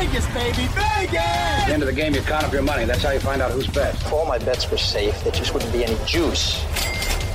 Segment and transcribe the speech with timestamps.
[0.00, 1.20] Vegas, baby, Vegas!
[1.20, 2.86] At the end of the game, you count up your money.
[2.86, 4.00] That's how you find out who's best.
[4.00, 6.64] If all my bets were safe, there just wouldn't be any juice.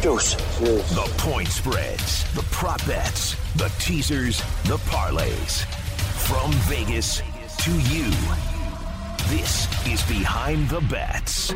[0.02, 0.34] Juice.
[0.58, 0.90] Juice.
[0.90, 5.64] The point spreads, the prop bets, the teasers, the parlays.
[6.26, 7.22] From Vegas
[7.60, 8.10] to you.
[9.28, 11.54] This is Behind the Bets.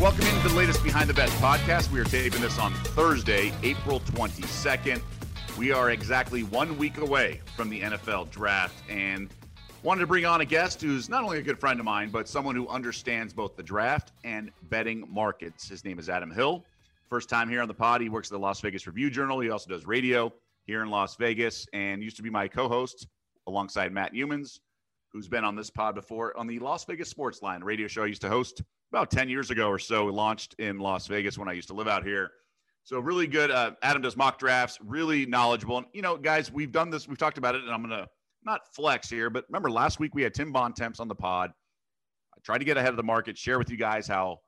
[0.00, 1.90] Welcome into the latest Behind the Bets podcast.
[1.90, 5.02] We are taping this on Thursday, April 22nd.
[5.58, 9.28] We are exactly one week away from the NFL draft and
[9.82, 12.28] wanted to bring on a guest who's not only a good friend of mine, but
[12.28, 15.68] someone who understands both the draft and betting markets.
[15.68, 16.64] His name is Adam Hill.
[17.08, 18.00] First time here on the pod.
[18.00, 19.38] He works at the Las Vegas Review Journal.
[19.40, 20.32] He also does radio
[20.66, 23.06] here in Las Vegas and used to be my co host
[23.46, 24.58] alongside Matt Youmans,
[25.12, 28.06] who's been on this pod before on the Las Vegas Sports Line radio show I
[28.06, 28.62] used to host
[28.92, 30.06] about 10 years ago or so.
[30.06, 32.30] Launched in Las Vegas when I used to live out here.
[32.82, 33.50] So really good.
[33.50, 35.78] Uh, Adam does mock drafts, really knowledgeable.
[35.78, 37.06] And, you know, guys, we've done this.
[37.06, 38.08] We've talked about it, and I'm going to
[38.46, 41.50] not flex here, but remember last week we had Tim Bontemps on the pod.
[42.34, 44.38] I tried to get ahead of the market, share with you guys how,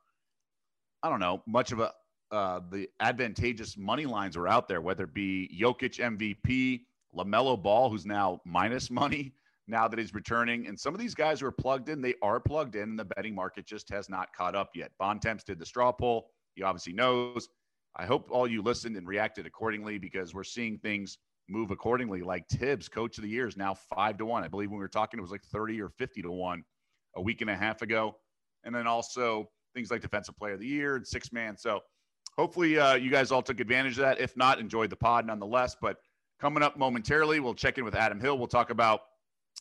[1.02, 1.92] I don't know, much of a,
[2.30, 6.82] uh, the advantageous money lines were out there, whether it be Jokic MVP,
[7.16, 9.32] LaMelo Ball, who's now minus money
[9.66, 10.66] now that he's returning.
[10.66, 13.04] And some of these guys who are plugged in, they are plugged in, and the
[13.04, 14.92] betting market just has not caught up yet.
[14.98, 16.30] Bontemps did the straw poll.
[16.54, 17.48] He obviously knows.
[17.96, 21.18] I hope all you listened and reacted accordingly because we're seeing things
[21.48, 22.22] move accordingly.
[22.22, 24.44] Like Thibs, coach of the year, is now five to one.
[24.44, 26.64] I believe when we were talking, it was like 30 or 50 to one
[27.16, 28.16] a week and a half ago.
[28.64, 31.56] And then also things like defensive player of the year and six man.
[31.56, 31.80] So
[32.36, 34.20] hopefully uh, you guys all took advantage of that.
[34.20, 35.76] If not, enjoyed the pod nonetheless.
[35.80, 35.98] But
[36.40, 38.38] coming up momentarily, we'll check in with Adam Hill.
[38.38, 39.00] We'll talk about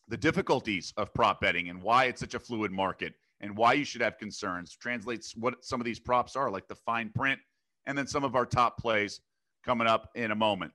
[0.07, 3.85] the difficulties of prop betting and why it's such a fluid market and why you
[3.85, 4.75] should have concerns.
[4.75, 7.39] Translates what some of these props are, like the fine print
[7.87, 9.21] and then some of our top plays
[9.65, 10.71] coming up in a moment.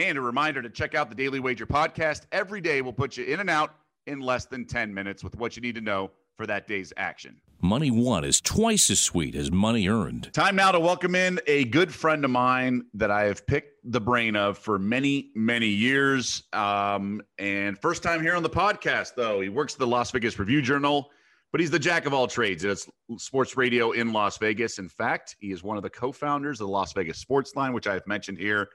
[0.00, 2.22] And a reminder to check out the Daily Wager podcast.
[2.32, 3.74] Every day we'll put you in and out
[4.06, 7.38] in less than 10 minutes with what you need to know for that day's action.
[7.60, 10.32] Money won is twice as sweet as money earned.
[10.32, 14.00] Time now to welcome in a good friend of mine that I have picked the
[14.00, 16.44] brain of for many, many years.
[16.54, 19.42] Um, and first time here on the podcast, though.
[19.42, 21.10] He works at the Las Vegas Review Journal
[21.52, 22.64] but he's the jack of all trades.
[22.64, 22.88] It's
[23.18, 24.78] sports radio in Las Vegas.
[24.78, 27.88] In fact, he is one of the co-founders of the Las Vegas Sports Line, which
[27.88, 28.68] I've mentioned here.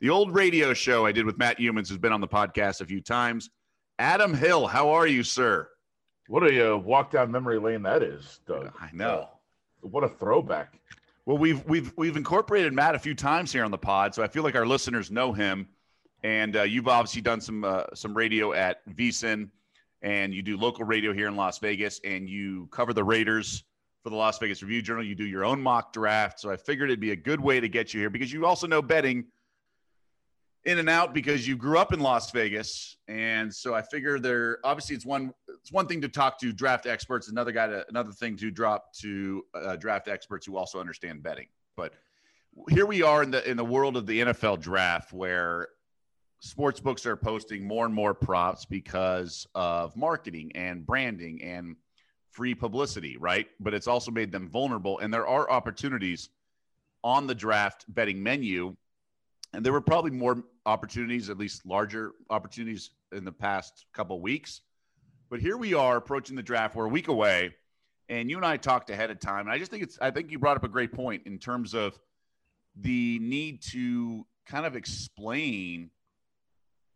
[0.00, 2.86] The old radio show I did with Matt Youmans, who's been on the podcast a
[2.86, 3.50] few times.
[3.98, 5.68] Adam Hill, how are you, sir?
[6.28, 8.72] What a uh, walk down memory lane that is, Doug.
[8.80, 9.28] I know.
[9.80, 10.78] What a throwback.
[11.26, 14.28] Well, we've we've we've incorporated Matt a few times here on the pod, so I
[14.28, 15.68] feel like our listeners know him.
[16.22, 19.50] And uh, you've obviously done some uh, some radio at VSiN
[20.02, 23.64] and you do local radio here in Las Vegas and you cover the Raiders
[24.02, 25.04] for the Las Vegas Review Journal.
[25.04, 26.38] You do your own mock draft.
[26.38, 28.66] So I figured it'd be a good way to get you here because you also
[28.66, 29.26] know betting
[30.68, 32.98] in and out because you grew up in Las Vegas.
[33.08, 36.86] And so I figure there obviously it's one it's one thing to talk to draft
[36.86, 41.22] experts, another guy to another thing to drop to uh, draft experts who also understand
[41.22, 41.46] betting.
[41.74, 41.94] But
[42.68, 45.68] here we are in the in the world of the NFL draft where
[46.40, 51.76] sports books are posting more and more props because of marketing and branding and
[52.30, 53.46] free publicity, right?
[53.58, 54.98] But it's also made them vulnerable.
[54.98, 56.28] And there are opportunities
[57.02, 58.76] on the draft betting menu.
[59.54, 64.60] And there were probably more opportunities, at least larger opportunities in the past couple weeks.
[65.30, 66.76] But here we are approaching the draft.
[66.76, 67.54] We're a week away.
[68.10, 69.46] And you and I talked ahead of time.
[69.46, 71.74] And I just think it's, I think you brought up a great point in terms
[71.74, 71.98] of
[72.76, 75.90] the need to kind of explain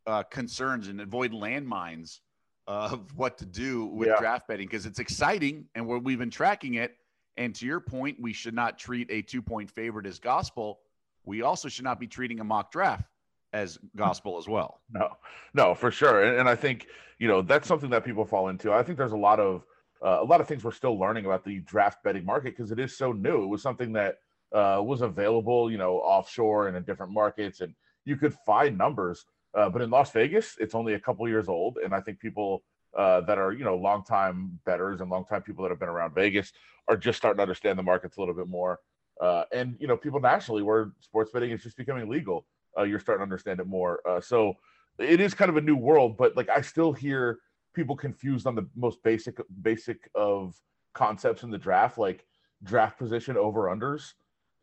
[0.06, 2.20] uh, concerns and avoid landmines
[2.66, 4.18] of what to do with yeah.
[4.18, 6.94] draft betting because it's exciting and where we've been tracking it.
[7.38, 10.80] And to your point, we should not treat a two point favorite as gospel.
[11.24, 13.11] We also should not be treating a mock draft
[13.52, 14.80] as gospel as well.
[14.90, 15.08] No,
[15.54, 16.24] no, for sure.
[16.24, 16.86] And, and I think,
[17.18, 18.72] you know, that's something that people fall into.
[18.72, 19.64] I think there's a lot of,
[20.04, 22.78] uh, a lot of things we're still learning about the draft betting market because it
[22.78, 23.44] is so new.
[23.44, 24.18] It was something that
[24.52, 27.74] uh, was available, you know, offshore and in different markets, and
[28.04, 29.24] you could find numbers
[29.54, 32.62] uh, but in Las Vegas, it's only a couple years old, and I think people
[32.96, 36.52] uh, that are you know longtime betters and longtime people that have been around Vegas
[36.88, 38.80] are just starting to understand the markets a little bit more.
[39.20, 42.46] Uh, and you know, people nationally, where sports betting is just becoming legal,
[42.78, 44.00] uh, you're starting to understand it more.
[44.08, 44.54] Uh, so
[44.98, 47.38] it is kind of a new world, but like I still hear
[47.74, 50.60] people confused on the most basic basic of
[50.94, 52.24] concepts in the draft, like
[52.62, 54.12] draft position over unders.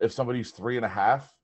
[0.00, 1.34] If somebody's three and a half,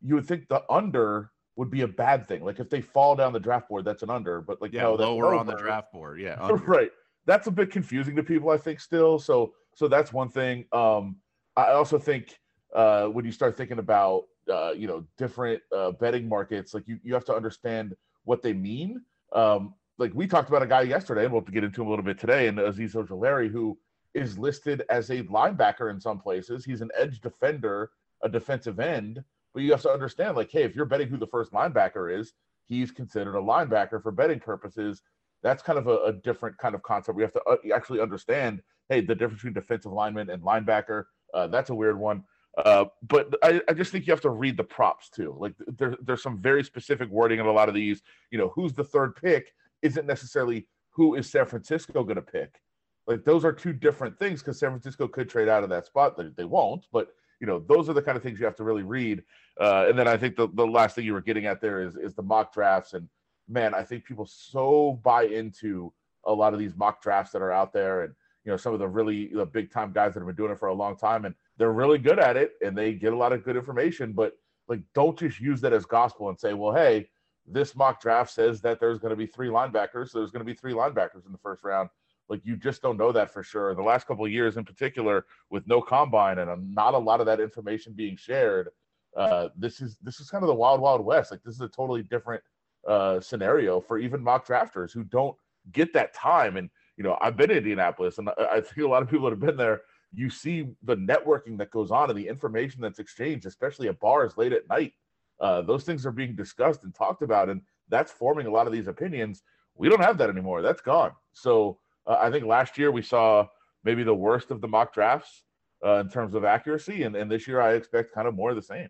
[0.00, 2.44] you would think the under would be a bad thing.
[2.44, 4.40] Like if they fall down the draft board, that's an under.
[4.40, 6.20] But like yeah, no, lower on the draft board.
[6.20, 6.36] Yeah,
[6.66, 6.90] right.
[7.26, 9.18] That's a bit confusing to people, I think, still.
[9.18, 10.66] So so that's one thing.
[10.72, 11.16] Um,
[11.56, 12.38] I also think
[12.74, 16.98] uh, when you start thinking about uh, you know different uh, betting markets, like you
[17.02, 17.94] you have to understand
[18.24, 19.02] what they mean.
[19.32, 22.04] Um, like we talked about a guy yesterday, and we'll get into him a little
[22.04, 23.78] bit today, and Azeez Ojulari, who
[24.14, 26.64] is listed as a linebacker in some places.
[26.64, 27.90] He's an edge defender,
[28.22, 29.22] a defensive end,
[29.52, 32.32] but you have to understand, like, hey, if you're betting who the first linebacker is,
[32.64, 35.02] he's considered a linebacker for betting purposes.
[35.42, 37.16] That's kind of a, a different kind of concept.
[37.16, 41.04] We have to uh, actually understand, hey, the difference between defensive lineman and linebacker.
[41.34, 42.24] Uh, that's a weird one.
[42.56, 45.36] Uh, but I, I, just think you have to read the props too.
[45.38, 48.02] Like there, there's some very specific wording in a lot of these.
[48.30, 52.62] You know, who's the third pick isn't necessarily who is San Francisco going to pick.
[53.06, 56.16] Like those are two different things because San Francisco could trade out of that spot.
[56.16, 57.08] They, they won't, but
[57.40, 59.22] you know those are the kind of things you have to really read.
[59.60, 61.96] Uh, and then I think the, the last thing you were getting at there is
[61.96, 62.94] is the mock drafts.
[62.94, 63.08] And
[63.48, 65.92] man, I think people so buy into
[66.24, 68.14] a lot of these mock drafts that are out there, and
[68.44, 70.58] you know some of the really know, big time guys that have been doing it
[70.58, 73.32] for a long time, and they're really good at it, and they get a lot
[73.32, 74.12] of good information.
[74.12, 74.34] But
[74.68, 77.08] like, don't just use that as gospel and say, well, hey,
[77.46, 80.52] this mock draft says that there's going to be three linebackers, so there's going to
[80.52, 81.88] be three linebackers in the first round
[82.28, 83.74] like you just don't know that for sure.
[83.74, 87.26] The last couple of years, in particular, with no combine and not a lot of
[87.26, 88.70] that information being shared,
[89.16, 91.30] uh, this is this is kind of the wild wild west.
[91.30, 92.42] Like this is a totally different
[92.86, 95.36] uh, scenario for even mock drafters who don't
[95.72, 96.56] get that time.
[96.56, 99.24] And you know, I've been in Indianapolis, and I, I think a lot of people
[99.24, 99.82] that have been there.
[100.12, 104.36] You see the networking that goes on and the information that's exchanged, especially at bars
[104.36, 104.92] late at night.
[105.40, 108.72] Uh, those things are being discussed and talked about, and that's forming a lot of
[108.72, 109.42] these opinions.
[109.74, 110.62] We don't have that anymore.
[110.62, 111.12] That's gone.
[111.32, 113.46] So uh, I think last year we saw
[113.84, 115.42] maybe the worst of the mock drafts
[115.84, 118.56] uh, in terms of accuracy, and, and this year I expect kind of more of
[118.56, 118.88] the same.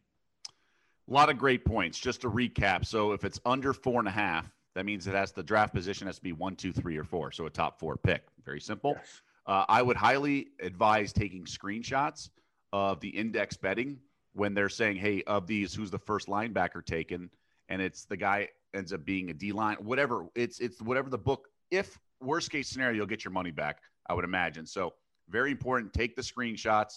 [1.09, 1.99] A lot of great points.
[1.99, 5.33] Just to recap, so if it's under four and a half, that means it has
[5.33, 7.33] the draft position has to be one, two, three, or four.
[7.33, 8.23] So a top four pick.
[8.45, 8.95] Very simple.
[8.97, 9.23] Yes.
[9.47, 12.31] Uh, I would highly advise taking screenshots
[12.73, 13.99] of the index betting
[14.33, 17.31] when they're saying, "Hey, of these, who's the first linebacker taken?"
[17.69, 20.27] And it's the guy ends up being a D line, whatever.
[20.35, 21.49] It's it's whatever the book.
[21.71, 24.67] If worst case scenario, you'll get your money back, I would imagine.
[24.67, 24.95] So
[25.29, 25.93] very important.
[25.93, 26.95] Take the screenshots.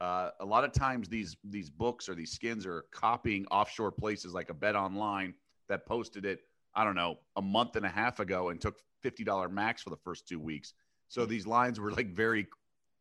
[0.00, 4.32] Uh, a lot of times these these books or these skins are copying offshore places
[4.32, 5.34] like a bet online
[5.68, 6.40] that posted it
[6.76, 9.96] i don't know a month and a half ago and took $50 max for the
[9.96, 10.72] first two weeks
[11.08, 12.46] so these lines were like very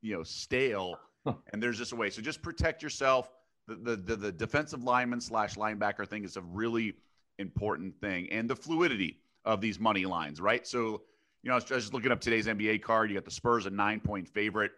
[0.01, 3.30] you know stale and there's just a way so just protect yourself
[3.68, 6.94] the the, the, the defensive lineman slash linebacker thing is a really
[7.39, 11.01] important thing and the fluidity of these money lines right so
[11.44, 13.09] you know, I was just looking up today's NBA card.
[13.09, 14.71] You got the Spurs a nine point favorite.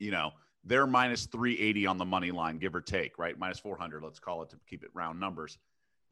[0.00, 0.32] You know,
[0.64, 3.38] they're minus 380 on the money line, give or take, right?
[3.38, 5.58] Minus 400, let's call it to keep it round numbers.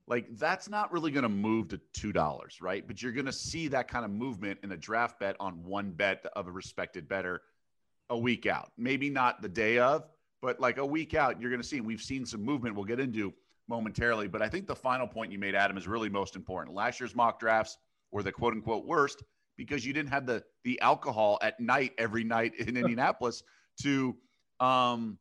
[0.07, 1.81] Like, that's not really going to move to
[2.13, 2.87] $2, right?
[2.87, 5.93] But you're going to see that kind of movement in a draft bet on one
[5.93, 7.43] bet of a respected better
[8.11, 8.71] a week out.
[8.77, 10.07] Maybe not the day of,
[10.43, 11.79] but like a week out, you're going to see.
[11.79, 13.33] And we've seen some movement we'll get into
[13.67, 14.29] momentarily.
[14.29, 16.77] But I think the final point you made, Adam, is really most important.
[16.77, 17.79] Last year's mock drafts
[18.11, 19.23] were the quote unquote worst
[19.57, 23.43] because you didn't have the the alcohol at night every night in Indianapolis
[23.83, 24.17] to
[24.61, 25.19] um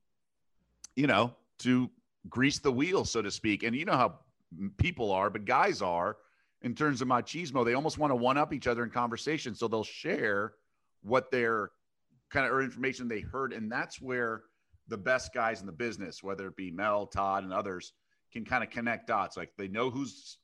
[0.96, 1.90] you know to
[2.30, 4.20] grease the wheel so to speak and you know how
[4.78, 6.18] people are but guys are
[6.62, 9.68] in terms of machismo they almost want to one up each other in conversation so
[9.68, 10.54] they'll share
[11.02, 11.72] what their
[12.30, 14.44] kind of or information they heard and that's where
[14.88, 17.94] the best guys in the business whether it be Mel Todd and others
[18.34, 19.38] can kind of connect dots.
[19.38, 20.40] Like they know who's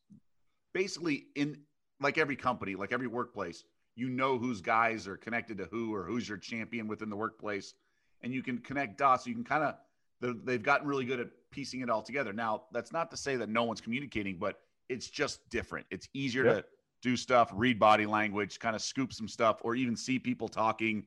[0.73, 1.57] basically in
[2.00, 3.63] like every company like every workplace
[3.95, 7.74] you know whose guys are connected to who or who's your champion within the workplace
[8.22, 9.75] and you can connect dots So you can kind of
[10.21, 12.33] they've gotten really good at piecing it all together.
[12.33, 14.59] Now that's not to say that no one's communicating but
[14.89, 15.85] it's just different.
[15.91, 16.55] It's easier yep.
[16.57, 16.65] to
[17.01, 21.05] do stuff read body language kind of scoop some stuff or even see people talking.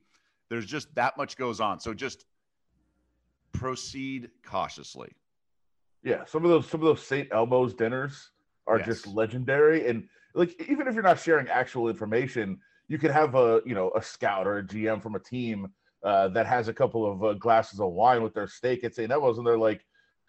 [0.49, 1.79] There's just that much goes on.
[1.79, 2.25] So just
[3.51, 5.11] proceed cautiously.
[6.03, 8.31] Yeah some of those some of those st elmo's dinners
[8.67, 8.87] are yes.
[8.87, 9.87] just legendary.
[9.87, 13.91] And like even if you're not sharing actual information you could have a you know
[13.95, 15.67] a scout or a GM from a team
[16.03, 19.11] uh, that has a couple of uh, glasses of wine with their steak at St.
[19.11, 19.85] Elmo's, and they're like,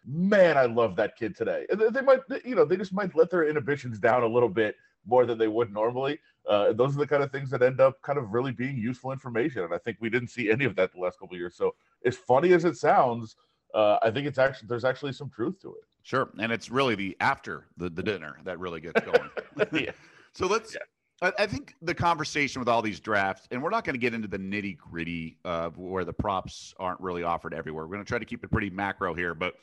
[0.07, 3.31] "Man, I love that kid today." And they might, you know, they just might let
[3.31, 4.77] their inhibitions down a little bit
[5.07, 6.19] more than they would normally.
[6.49, 9.13] Uh, those are the kind of things that end up kind of really being useful
[9.13, 11.57] information, and I think we didn't see any of that the last couple of years.
[11.57, 13.37] So, as funny as it sounds,
[13.75, 15.85] uh, I think it's actually there's actually some truth to it.
[16.03, 19.31] Sure, and it's really the after the, the dinner that really gets going.
[19.73, 19.93] yeah.
[20.37, 20.81] So let's yeah.
[21.39, 24.29] I think the conversation with all these drafts, and we're not going to get into
[24.29, 27.87] the nitty gritty of where the props aren't really offered everywhere.
[27.87, 29.55] We're going to try to keep it pretty macro here, but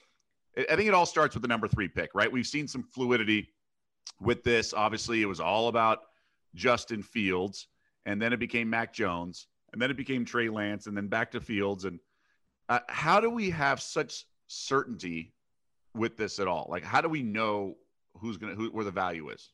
[0.58, 2.32] I think it all starts with the number three pick, right?
[2.32, 3.50] We've seen some fluidity
[4.20, 4.74] with this.
[4.74, 6.00] Obviously, it was all about
[6.56, 7.68] Justin Fields,
[8.06, 11.32] and then it became Mac Jones, and then it became Trey Lance, and then back
[11.32, 11.86] to Fields.
[11.86, 12.00] And
[12.70, 15.34] uh, how do we have such certainty
[15.94, 16.68] with this at all?
[16.70, 17.78] Like, how do we know
[18.18, 19.52] who's going to, who, where the value is?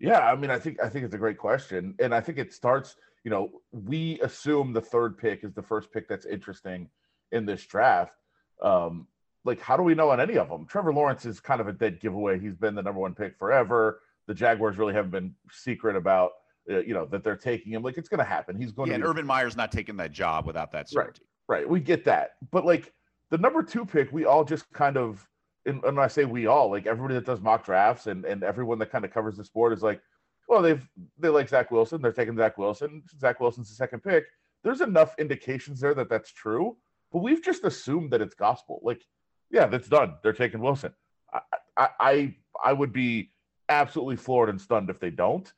[0.00, 2.52] Yeah, I mean, I think I think it's a great question, and I think it
[2.52, 2.96] starts.
[3.22, 6.88] You know, we assume the third pick is the first pick that's interesting
[7.32, 8.14] in this draft.
[8.62, 9.06] Um,
[9.44, 10.66] like, how do we know on any of them?
[10.66, 12.38] Trevor Lawrence is kind of a dead giveaway.
[12.38, 14.00] He's been the number one pick forever.
[14.26, 16.32] The Jaguars really haven't been secret about
[16.70, 17.82] uh, you know that they're taking him.
[17.82, 18.56] Like, it's going to happen.
[18.56, 21.20] He's going Yeah, to and Urban Meyer's not taking that job without that certainty.
[21.20, 21.26] Right.
[21.48, 22.92] Right, we get that, but like
[23.30, 25.28] the number two pick, we all just kind of,
[25.66, 28.78] and, and I say we all, like everybody that does mock drafts and and everyone
[28.78, 30.00] that kind of covers the sport is like,
[30.48, 30.86] well, they've
[31.18, 33.02] they like Zach Wilson, they're taking Zach Wilson.
[33.18, 34.24] Zach Wilson's the second pick.
[34.64, 36.76] There's enough indications there that that's true,
[37.12, 38.80] but we've just assumed that it's gospel.
[38.82, 39.02] Like,
[39.50, 40.14] yeah, that's done.
[40.22, 40.92] They're taking Wilson.
[41.32, 41.40] I
[41.76, 43.32] I I, I would be
[43.68, 45.52] absolutely floored and stunned if they don't.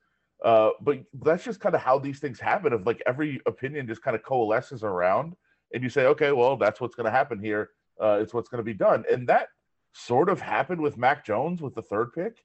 [0.44, 2.72] Uh, but that's just kind of how these things happen.
[2.72, 5.36] Of like every opinion just kind of coalesces around
[5.72, 7.70] and you say, okay, well, that's what's going to happen here.
[8.00, 9.04] Uh, it's what's going to be done.
[9.10, 9.48] And that
[9.92, 12.44] sort of happened with Mac Jones with the third pick,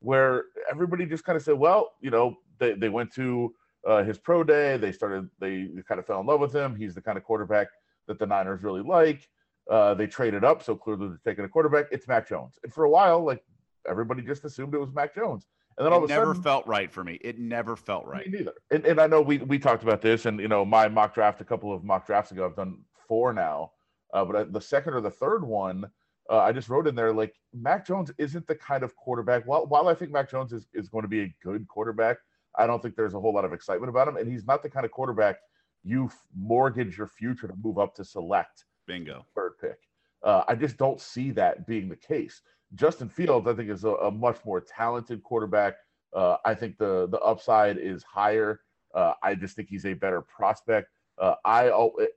[0.00, 3.54] where everybody just kind of said, well, you know, they, they went to
[3.86, 4.76] uh, his pro day.
[4.76, 6.74] They started, they kind of fell in love with him.
[6.74, 7.68] He's the kind of quarterback
[8.06, 9.28] that the Niners really like.
[9.70, 10.62] Uh, they traded up.
[10.62, 11.86] So clearly they're taking a quarterback.
[11.92, 12.58] It's Mac Jones.
[12.62, 13.42] And for a while, like
[13.88, 15.46] everybody just assumed it was Mac Jones.
[15.76, 17.18] And then all It of a never sudden, felt right for me.
[17.20, 18.26] It never felt right.
[18.26, 18.54] me neither.
[18.70, 21.40] And, and I know we we talked about this, and you know my mock draft
[21.40, 22.46] a couple of mock drafts ago.
[22.46, 23.70] I've done four now,
[24.12, 25.88] uh, but the second or the third one,
[26.30, 29.46] uh, I just wrote in there like Mac Jones isn't the kind of quarterback.
[29.46, 32.18] While while I think Mac Jones is is going to be a good quarterback,
[32.56, 34.70] I don't think there's a whole lot of excitement about him, and he's not the
[34.70, 35.38] kind of quarterback
[35.84, 39.24] you f- mortgage your future to move up to select Bingo.
[39.34, 39.78] third pick.
[40.22, 42.42] Uh, I just don't see that being the case.
[42.74, 45.76] Justin Fields, I think, is a, a much more talented quarterback.
[46.14, 48.60] Uh, I think the the upside is higher.
[48.94, 50.88] Uh, I just think he's a better prospect.
[51.18, 51.70] Uh, I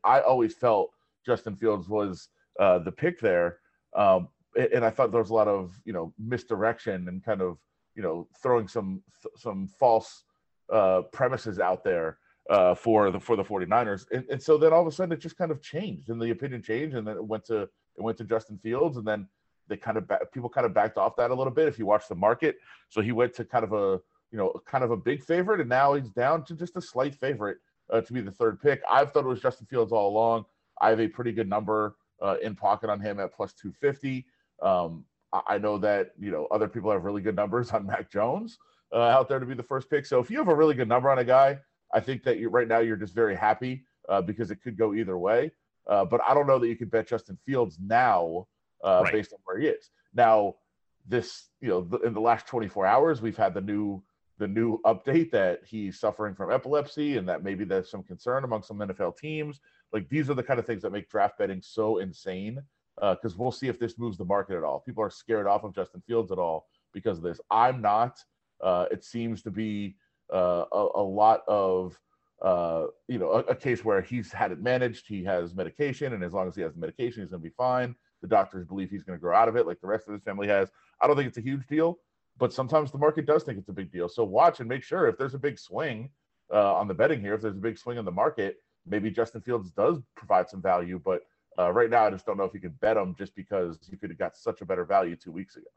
[0.04, 0.92] I always felt
[1.26, 3.60] Justin Fields was uh, the pick there,
[3.96, 4.30] um,
[4.74, 7.58] and I thought there was a lot of you know misdirection and kind of
[7.96, 9.02] you know throwing some
[9.38, 10.24] some false
[10.72, 12.18] uh, premises out there
[12.50, 14.06] uh, for the for the 49ers.
[14.12, 16.32] And, and so then all of a sudden it just kind of changed and the
[16.32, 17.70] opinion changed and then it went to it
[18.02, 19.28] went to Justin Fields and then
[19.68, 21.86] they kind of ba- people kind of backed off that a little bit if you
[21.86, 22.58] watch the market.
[22.90, 24.00] So he went to kind of a
[24.32, 27.16] you know kind of a big favorite and now he's down to just a slight
[27.16, 27.58] favorite
[27.92, 28.82] uh, to be the third pick.
[28.90, 30.46] I've thought it was Justin Fields all along.
[30.80, 34.26] I have a pretty good number uh, in pocket on him at plus 250.
[34.62, 38.10] Um, I, I know that you know other people have really good numbers on Mac
[38.12, 38.58] Jones
[38.94, 40.06] uh, out there to be the first pick.
[40.06, 41.60] So if you have a really good number on a guy,
[41.94, 44.94] I think that you right now you're just very happy uh, because it could go
[44.94, 45.52] either way.
[45.88, 48.48] Uh, but I don't know that you could bet Justin Fields now
[48.84, 49.14] uh, Right.
[49.14, 49.90] based on where he is.
[50.14, 50.56] Now,
[51.08, 54.04] this you know th- in the last 24 hours we've had the new
[54.42, 58.64] the new update that he's suffering from epilepsy and that maybe there's some concern among
[58.64, 59.60] some NFL teams.
[59.94, 62.60] Like these are the kind of things that make draft betting so insane
[63.00, 64.80] because we'll see if this moves the market at all.
[64.80, 67.40] People are scared off of Justin Fields at all because of this.
[67.52, 68.18] I'm not.
[68.60, 69.96] Uh, it seems to be
[70.34, 72.00] uh, a, a lot of
[72.42, 75.08] uh, you know a, a case where he's had it managed.
[75.08, 77.54] He has medication, and as long as he has the medication, he's going to be
[77.56, 77.96] fine.
[78.22, 80.24] The doctors believe he's going to grow out of it, like the rest of his
[80.24, 80.70] family has.
[81.00, 82.00] I don't think it's a huge deal,
[82.38, 84.10] but sometimes the market does think it's a big deal.
[84.10, 86.10] So watch and make sure if there's a big swing
[86.54, 89.42] uh, on the betting here, if there's a big swing in the market, maybe Justin
[89.42, 91.00] Fields does provide some value.
[91.04, 91.22] But
[91.60, 93.98] uh, right now, I just don't know if you can bet him just because you
[93.98, 95.68] could have got such a better value two weeks ago.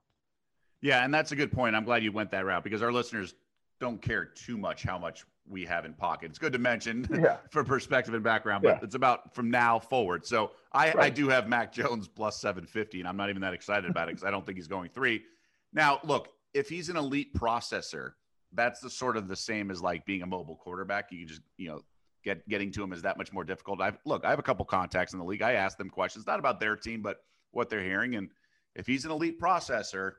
[0.80, 1.74] Yeah, and that's a good point.
[1.74, 3.34] I'm glad you went that route because our listeners
[3.80, 6.30] don't care too much how much we have in pocket.
[6.30, 7.36] It's good to mention Yeah.
[7.50, 8.80] for perspective and background, but Yeah.
[8.82, 10.24] it's about from now forward.
[10.24, 13.90] So I, I do have Mac Jones plus 750, and I'm not even that excited
[13.90, 15.24] about it because I don't think he's going three.
[15.72, 18.12] Now, look, if he's an elite processor,
[18.52, 21.10] that's the sort of the same as like being a mobile quarterback.
[21.10, 21.80] You just, you know,
[22.24, 23.80] get getting to him is that much more difficult.
[23.80, 25.42] I've look, I have a couple contacts in the league.
[25.42, 27.18] I ask them questions, not about their team, but
[27.50, 28.14] what they're hearing.
[28.14, 28.30] And
[28.74, 30.12] if he's an elite processor,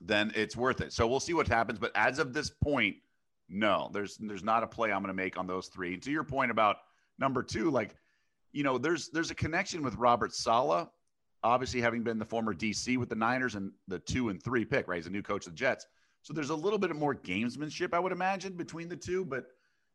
[0.00, 0.92] then it's worth it.
[0.92, 1.78] So we'll see what happens.
[1.78, 2.96] But as of this point,
[3.48, 5.94] no, there's there's not a play I'm going to make on those three.
[5.94, 6.76] And to your point about
[7.18, 7.94] number two, like,
[8.52, 10.88] you know, there's there's a connection with Robert Saleh,
[11.44, 14.88] obviously having been the former DC with the Niners and the two and three pick,
[14.88, 14.96] right?
[14.96, 15.86] He's a new coach of the Jets.
[16.22, 19.24] So there's a little bit of more gamesmanship, I would imagine, between the two.
[19.24, 19.46] But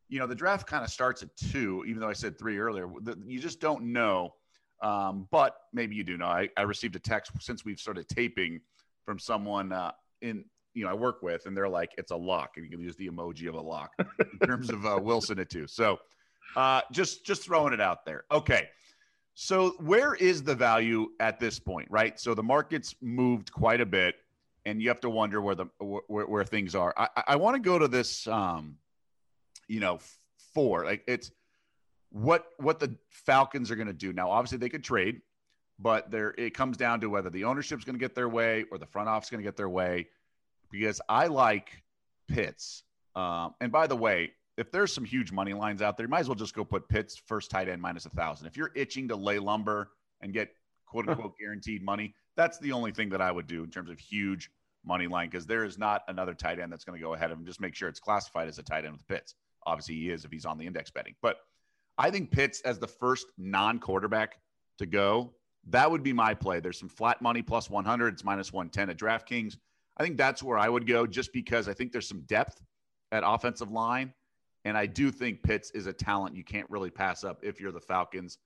[0.10, 2.90] you know, the draft kind of starts at two, even though I said three earlier.
[3.26, 4.34] You just don't know.
[4.82, 6.28] Um, but maybe you do know.
[6.28, 8.62] I, I received a text since we've started taping
[9.06, 12.52] from someone uh, in you know I work with, and they're like, "It's a lock,"
[12.56, 15.50] and you can use the emoji of a lock in terms of uh, Wilson at
[15.50, 15.66] two.
[15.66, 15.98] So
[16.56, 18.26] uh, just just throwing it out there.
[18.32, 18.68] Okay,
[19.40, 22.20] so where is the value at this point, right?
[22.20, 24.16] So the market's moved quite a bit,
[24.66, 26.92] and you have to wonder where the where, where things are.
[26.98, 28.78] I, I want to go to this, um,
[29.68, 30.00] you know,
[30.56, 30.86] four.
[30.86, 31.32] Like it's
[32.10, 34.32] what what the Falcons are going to do now.
[34.32, 35.22] Obviously, they could trade
[35.80, 38.80] but there it comes down to whether the ownership's going to get their way or
[38.80, 40.08] the front office is going to get their way
[40.72, 41.84] because i like
[42.28, 42.84] Pitts.
[43.16, 46.22] Um, and by the way, if there's some huge money lines out there, you might
[46.22, 48.48] as well just go put Pitts first tight end minus a thousand.
[48.48, 50.50] If you're itching to lay lumber and get
[50.86, 54.00] quote unquote guaranteed money, that's the only thing that I would do in terms of
[54.00, 54.50] huge
[54.84, 57.38] money line because there is not another tight end that's going to go ahead of
[57.38, 57.46] him.
[57.46, 59.36] Just make sure it's classified as a tight end with Pitts.
[59.66, 61.16] Obviously, he is if he's on the index betting.
[61.22, 61.38] But
[61.98, 64.40] I think Pitts as the first non quarterback
[64.80, 65.34] to go,
[65.70, 66.60] that would be my play.
[66.60, 69.58] There's some flat money plus 100, it's minus 110 at DraftKings.
[69.98, 72.62] I think that's where I would go just because I think there's some depth
[73.12, 74.14] at offensive line.
[74.66, 77.72] And I do think Pitts is a talent you can't really pass up if you're
[77.72, 78.38] the Falcons.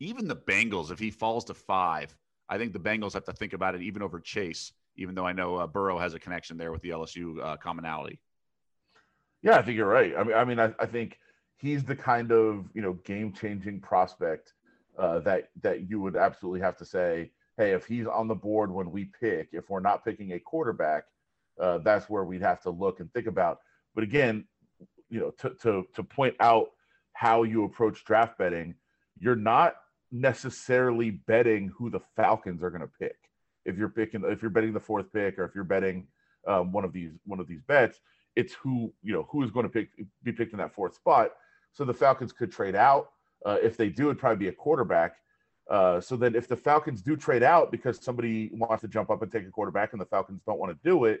[0.00, 2.14] Even the Bengals, if he falls to five,
[2.48, 5.32] I think the Bengals have to think about it even over Chase, even though I
[5.32, 8.20] know uh, Burrow has a connection there with the LSU uh, commonality.
[9.42, 10.14] Yeah, I think you're right.
[10.16, 11.18] I mean, I mean, I, I think
[11.56, 14.54] he's the kind of you know game changing prospect
[14.98, 18.70] uh, that that you would absolutely have to say, hey, if he's on the board
[18.70, 21.04] when we pick, if we're not picking a quarterback,
[21.60, 23.60] uh, that's where we'd have to look and think about.
[23.94, 24.44] But again,
[25.12, 26.68] you know, to to to point out
[27.12, 28.74] how you approach draft betting,
[29.18, 29.74] you're not
[30.10, 33.16] necessarily betting who the Falcons are going to pick.
[33.66, 36.06] If you're picking, if you're betting the fourth pick, or if you're betting
[36.48, 38.00] um, one of these one of these bets,
[38.36, 39.90] it's who you know who is going to pick
[40.22, 41.32] be picked in that fourth spot.
[41.72, 43.10] So the Falcons could trade out.
[43.44, 45.16] Uh, if they do, it'd probably be a quarterback.
[45.70, 49.22] Uh, so then, if the Falcons do trade out because somebody wants to jump up
[49.22, 51.20] and take a quarterback, and the Falcons don't want to do it,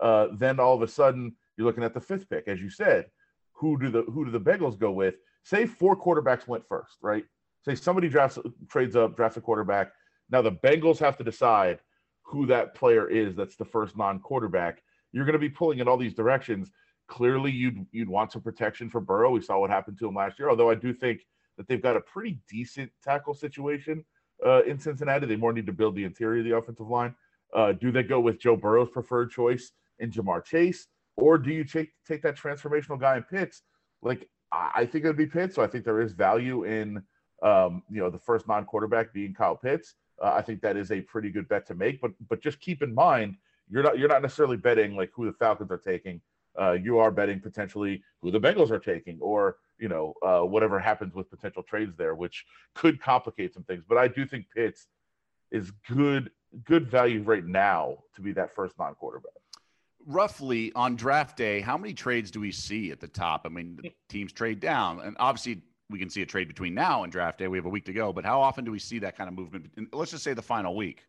[0.00, 3.06] uh, then all of a sudden you're looking at the fifth pick, as you said.
[3.60, 5.16] Who do the who do the Bengals go with?
[5.44, 7.24] Say four quarterbacks went first, right?
[7.64, 8.38] Say somebody drafts
[8.68, 9.92] trades up, drafts a quarterback.
[10.30, 11.80] Now the Bengals have to decide
[12.22, 13.36] who that player is.
[13.36, 14.82] That's the first non-quarterback.
[15.12, 16.70] You're going to be pulling in all these directions.
[17.08, 19.32] Clearly, you'd you'd want some protection for Burrow.
[19.32, 20.48] We saw what happened to him last year.
[20.48, 21.26] Although I do think
[21.56, 24.04] that they've got a pretty decent tackle situation
[24.46, 25.26] uh, in Cincinnati.
[25.26, 27.14] They more need to build the interior of the offensive line.
[27.54, 30.86] Uh, do they go with Joe Burrow's preferred choice in Ja'Marr Chase?
[31.16, 33.62] Or do you take take that transformational guy in Pitts?
[34.02, 35.54] Like I think it would be Pitts.
[35.54, 37.02] So I think there is value in
[37.42, 39.94] um, you know the first non-quarterback being Kyle Pitts.
[40.22, 42.00] Uh, I think that is a pretty good bet to make.
[42.00, 43.36] But but just keep in mind
[43.70, 46.20] you're not you're not necessarily betting like who the Falcons are taking.
[46.60, 50.78] Uh, you are betting potentially who the Bengals are taking, or you know uh, whatever
[50.78, 52.44] happens with potential trades there, which
[52.74, 53.84] could complicate some things.
[53.88, 54.88] But I do think Pitts
[55.50, 56.30] is good
[56.64, 59.30] good value right now to be that first non-quarterback
[60.06, 63.42] roughly on draft day, how many trades do we see at the top?
[63.44, 63.92] I mean, mm.
[64.08, 67.48] teams trade down, and obviously we can see a trade between now and draft day.
[67.48, 69.34] We have a week to go, but how often do we see that kind of
[69.34, 69.70] movement?
[69.92, 71.04] Let's just say the final week.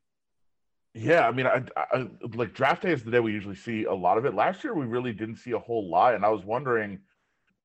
[0.94, 3.94] Yeah, I mean, I, I, like draft day is the day we usually see a
[3.94, 4.34] lot of it.
[4.34, 7.00] Last year, we really didn't see a whole lot, and I was wondering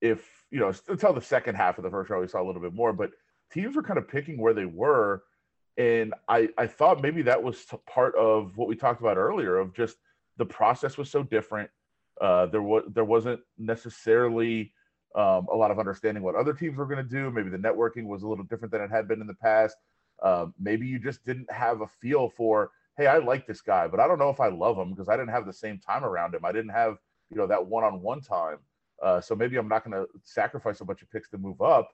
[0.00, 2.62] if you know until the second half of the first round we saw a little
[2.62, 3.10] bit more, but
[3.50, 5.24] teams were kind of picking where they were,
[5.76, 9.74] and I I thought maybe that was part of what we talked about earlier of
[9.74, 9.96] just
[10.36, 11.70] the process was so different.
[12.20, 14.72] Uh, there was there wasn't necessarily
[15.14, 17.30] um, a lot of understanding what other teams were going to do.
[17.30, 19.76] Maybe the networking was a little different than it had been in the past.
[20.22, 24.00] Uh, maybe you just didn't have a feel for, hey, I like this guy, but
[24.00, 26.34] I don't know if I love him because I didn't have the same time around
[26.34, 26.44] him.
[26.44, 26.96] I didn't have
[27.30, 28.58] you know that one-on-one time.
[29.02, 31.90] Uh, so maybe I'm not going to sacrifice a bunch of picks to move up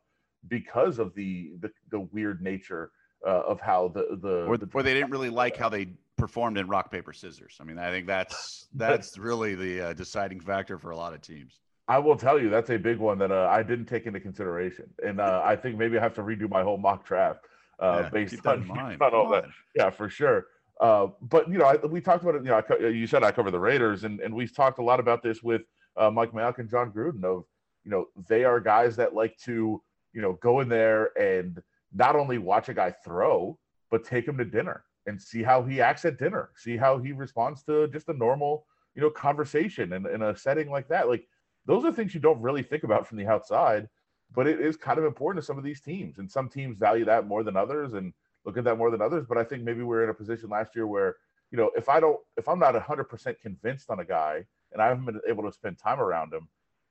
[0.48, 2.90] because of the the, the weird nature
[3.26, 6.58] uh, of how the the or, the, or they didn't really like how they performed
[6.58, 7.58] in rock paper scissors.
[7.60, 11.20] I mean, I think that's that's really the uh, deciding factor for a lot of
[11.20, 11.60] teams.
[11.88, 14.88] I will tell you that's a big one that uh, I didn't take into consideration,
[15.04, 17.46] and uh, I think maybe I have to redo my whole mock draft
[17.80, 18.70] uh, yeah, based on,
[19.00, 19.44] on all that.
[19.74, 20.46] Yeah, for sure.
[20.80, 22.44] Uh, but you know, I, we talked about it.
[22.44, 25.00] You know, I, you said I cover the Raiders, and and we've talked a lot
[25.00, 25.62] about this with
[25.96, 27.24] uh, Mike Mayock and Jon Gruden.
[27.24, 27.44] Of
[27.84, 31.60] you know, they are guys that like to you know go in there and
[31.92, 33.58] not only watch a guy throw,
[33.90, 37.12] but take him to dinner and see how he acts at dinner, see how he
[37.12, 41.08] responds to just a normal, you know, conversation and in a setting like that.
[41.08, 41.26] Like
[41.66, 43.88] those are things you don't really think about from the outside,
[44.34, 46.18] but it is kind of important to some of these teams.
[46.18, 48.12] And some teams value that more than others and
[48.44, 49.26] look at that more than others.
[49.28, 51.16] But I think maybe we're in a position last year where,
[51.50, 54.88] you know, if I don't, if I'm not 100% convinced on a guy and I
[54.88, 56.48] haven't been able to spend time around him,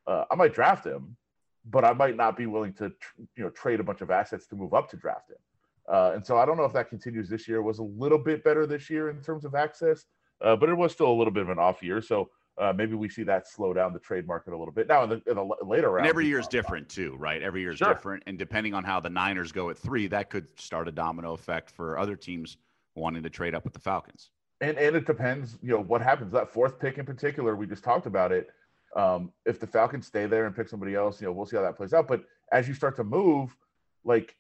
[0.08, 1.16] uh, I might draft him,
[1.66, 2.92] but I might not be willing to,
[3.36, 5.38] you know, trade a bunch of assets to move up to draft him.
[5.92, 7.58] Uh, and so I don't know if that continues this year.
[7.58, 10.06] It was a little bit better this year in terms of access,
[10.40, 12.02] uh, but it was still a little bit of an off year.
[12.02, 15.04] So uh, maybe we see that slow down the trade market a little bit now
[15.04, 16.06] in the, in the later round.
[16.06, 17.42] And every year is different too, right?
[17.42, 17.94] Every year is sure.
[17.94, 21.34] different, and depending on how the Niners go at three, that could start a domino
[21.34, 22.58] effect for other teams
[22.96, 24.32] wanting to trade up with the Falcons.
[24.62, 26.32] And and it depends, you know, what happens.
[26.32, 28.50] That fourth pick in particular, we just talked about it.
[28.96, 31.64] Um, if the Falcons stay there and pick somebody else, you know, we'll see how
[31.64, 32.08] that plays out.
[32.08, 33.56] But as you start to move,
[34.04, 34.36] like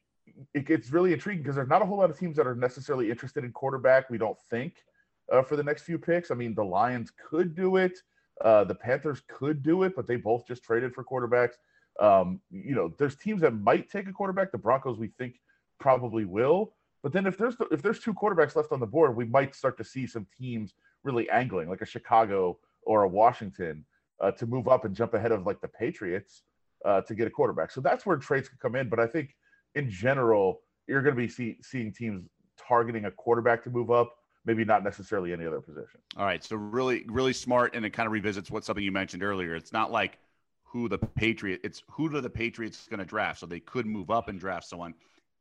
[0.54, 3.10] it gets really intriguing because there's not a whole lot of teams that are necessarily
[3.10, 4.10] interested in quarterback.
[4.10, 4.84] We don't think
[5.32, 6.32] uh, for the next few picks.
[6.32, 8.00] I mean, the Lions could do it.
[8.44, 11.54] Uh, the Panthers could do it, but they both just traded for quarterbacks.
[12.00, 14.52] Um, you know, there's teams that might take a quarterback.
[14.52, 15.40] The Broncos, we think,
[15.80, 16.74] probably will.
[17.04, 19.78] But then if there's if there's two quarterbacks left on the board, we might start
[19.78, 23.86] to see some teams really angling, like a Chicago or a Washington,
[24.20, 26.44] uh, to move up and jump ahead of like the Patriots
[26.86, 27.72] uh, to get a quarterback.
[27.72, 28.90] So that's where trades could come in.
[28.90, 29.36] But I think
[29.76, 34.14] in general, you're going to be see, seeing teams targeting a quarterback to move up,
[34.46, 36.00] maybe not necessarily any other position.
[36.18, 36.44] All right.
[36.44, 39.56] So really, really smart, and it kind of revisits what something you mentioned earlier.
[39.56, 40.18] It's not like
[40.64, 41.62] who the Patriot.
[41.64, 43.40] It's who do the Patriots going to draft.
[43.40, 44.94] So they could move up and draft someone,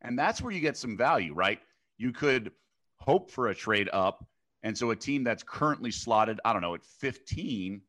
[0.02, 1.60] and that's where you get some value, right?
[1.98, 2.52] You could
[2.98, 4.26] hope for a trade up,
[4.62, 7.80] and so a team that's currently slotted, I don't know, at 15,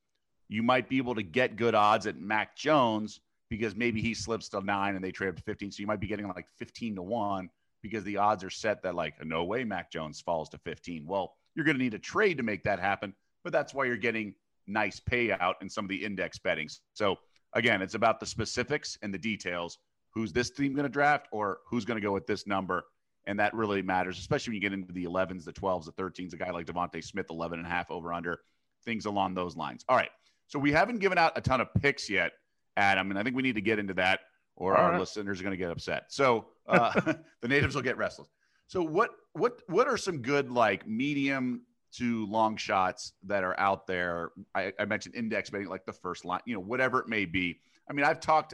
[0.49, 4.47] you might be able to get good odds at Mac Jones because maybe he slips
[4.47, 5.73] to nine and they trade up to 15.
[5.73, 7.49] So you might be getting like 15 to one
[7.81, 11.05] because the odds are set that like no way Mac Jones falls to 15.
[11.05, 13.97] Well, you're going to need a trade to make that happen, but that's why you're
[13.97, 14.33] getting
[14.67, 16.79] nice payout in some of the index bettings.
[16.93, 17.17] So
[17.53, 19.77] again, it's about the specifics and the details.
[20.13, 22.85] Who's this team going to draft or who's going to go with this number?
[23.27, 26.31] And that really matters, especially when you get into the 11s, the 12s, the 13s,
[26.33, 28.39] a guy like DeVonta Smith, 11 and a half over under,
[28.85, 29.83] things along those lines.
[29.89, 30.09] All right.
[30.47, 32.31] So we haven't given out a ton of picks yet.
[32.77, 34.21] Adam, and I think we need to get into that,
[34.55, 34.99] or All our right.
[34.99, 36.05] listeners are going to get upset.
[36.09, 36.91] So uh,
[37.41, 38.29] the natives will get restless.
[38.67, 41.63] So what what what are some good like medium
[41.97, 44.31] to long shots that are out there?
[44.55, 47.59] I, I mentioned index betting, like the first line, you know, whatever it may be.
[47.89, 48.53] I mean, I've talked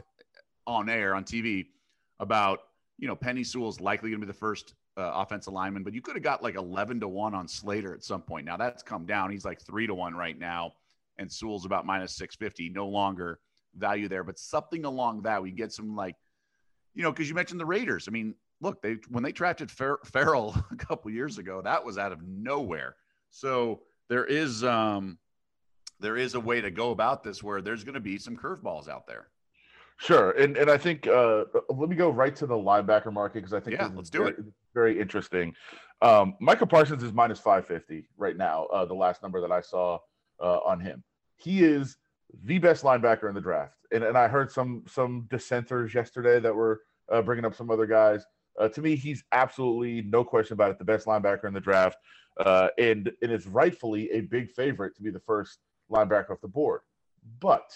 [0.66, 1.68] on air on TV
[2.20, 2.60] about
[2.98, 6.02] you know Penei Sewell's likely going to be the first uh, offensive lineman, but you
[6.02, 8.44] could have got like eleven to one on Slater at some point.
[8.44, 10.72] Now that's come down; he's like three to one right now,
[11.18, 12.68] and Sewell's about minus six fifty.
[12.68, 13.38] No longer
[13.76, 16.16] value there, but something along that we get some like,
[16.94, 18.06] you know, because you mentioned the Raiders.
[18.08, 21.98] I mean, look, they when they drafted Fer- Ferrell a couple years ago, that was
[21.98, 22.96] out of nowhere.
[23.30, 25.18] So there is um
[26.00, 28.88] there is a way to go about this where there's going to be some curveballs
[28.88, 29.28] out there.
[29.98, 33.52] Sure, and and I think uh, let me go right to the linebacker market because
[33.52, 34.36] I think yeah, let's do very, it.
[34.72, 35.54] Very interesting.
[36.02, 38.66] Um, Micah Parsons is minus five fifty right now.
[38.66, 39.98] Uh, the last number that I saw
[40.40, 41.02] uh, on him,
[41.36, 41.96] he is
[42.44, 43.74] the best linebacker in the draft.
[43.92, 47.86] And, and I heard some some dissenters yesterday that were uh, bringing up some other
[47.86, 48.24] guys.
[48.58, 51.96] Uh, to me, he's absolutely no question about it, the best linebacker in the draft,
[52.40, 55.58] uh, and and is rightfully a big favorite to be the first
[55.90, 56.80] linebacker off the board.
[57.40, 57.70] But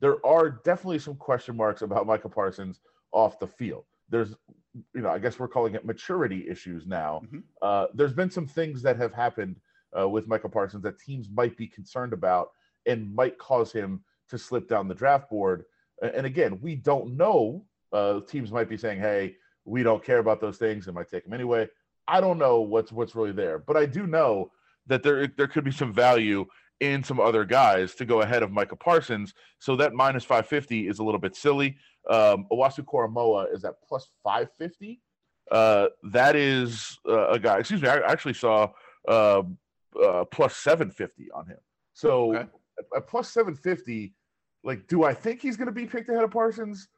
[0.00, 2.80] there are definitely some question marks about Micah Parsons
[3.12, 3.84] off the field.
[4.08, 4.34] There's,
[4.94, 7.22] you know, I guess we're calling it maturity issues now.
[7.24, 7.38] Mm-hmm.
[7.60, 9.56] Uh, there's been some things that have happened
[9.98, 12.50] uh, with Micah Parsons that teams might be concerned about
[12.88, 15.64] and might cause him to slip down the draft board.
[16.02, 17.64] And again, we don't know.
[17.92, 21.26] Uh, teams might be saying, "Hey, we don't care about those things and might take
[21.26, 21.68] him anyway."
[22.06, 24.50] I don't know what's what's really there, but I do know
[24.86, 26.46] that there there could be some value
[26.80, 29.34] in some other guys to go ahead of Micah Parsons.
[29.58, 31.76] So that minus 550 is a little bit silly.
[32.08, 35.00] Um, Owusu Koramoah is at plus 550.
[35.50, 37.58] Uh, that is uh, a guy.
[37.58, 37.88] Excuse me.
[37.88, 38.70] I actually saw
[39.08, 39.42] uh,
[40.00, 41.58] uh plus 750 on him.
[41.94, 42.48] So okay
[42.96, 44.14] at plus 750,
[44.64, 46.88] like, do I think he's going to be picked ahead of Parsons?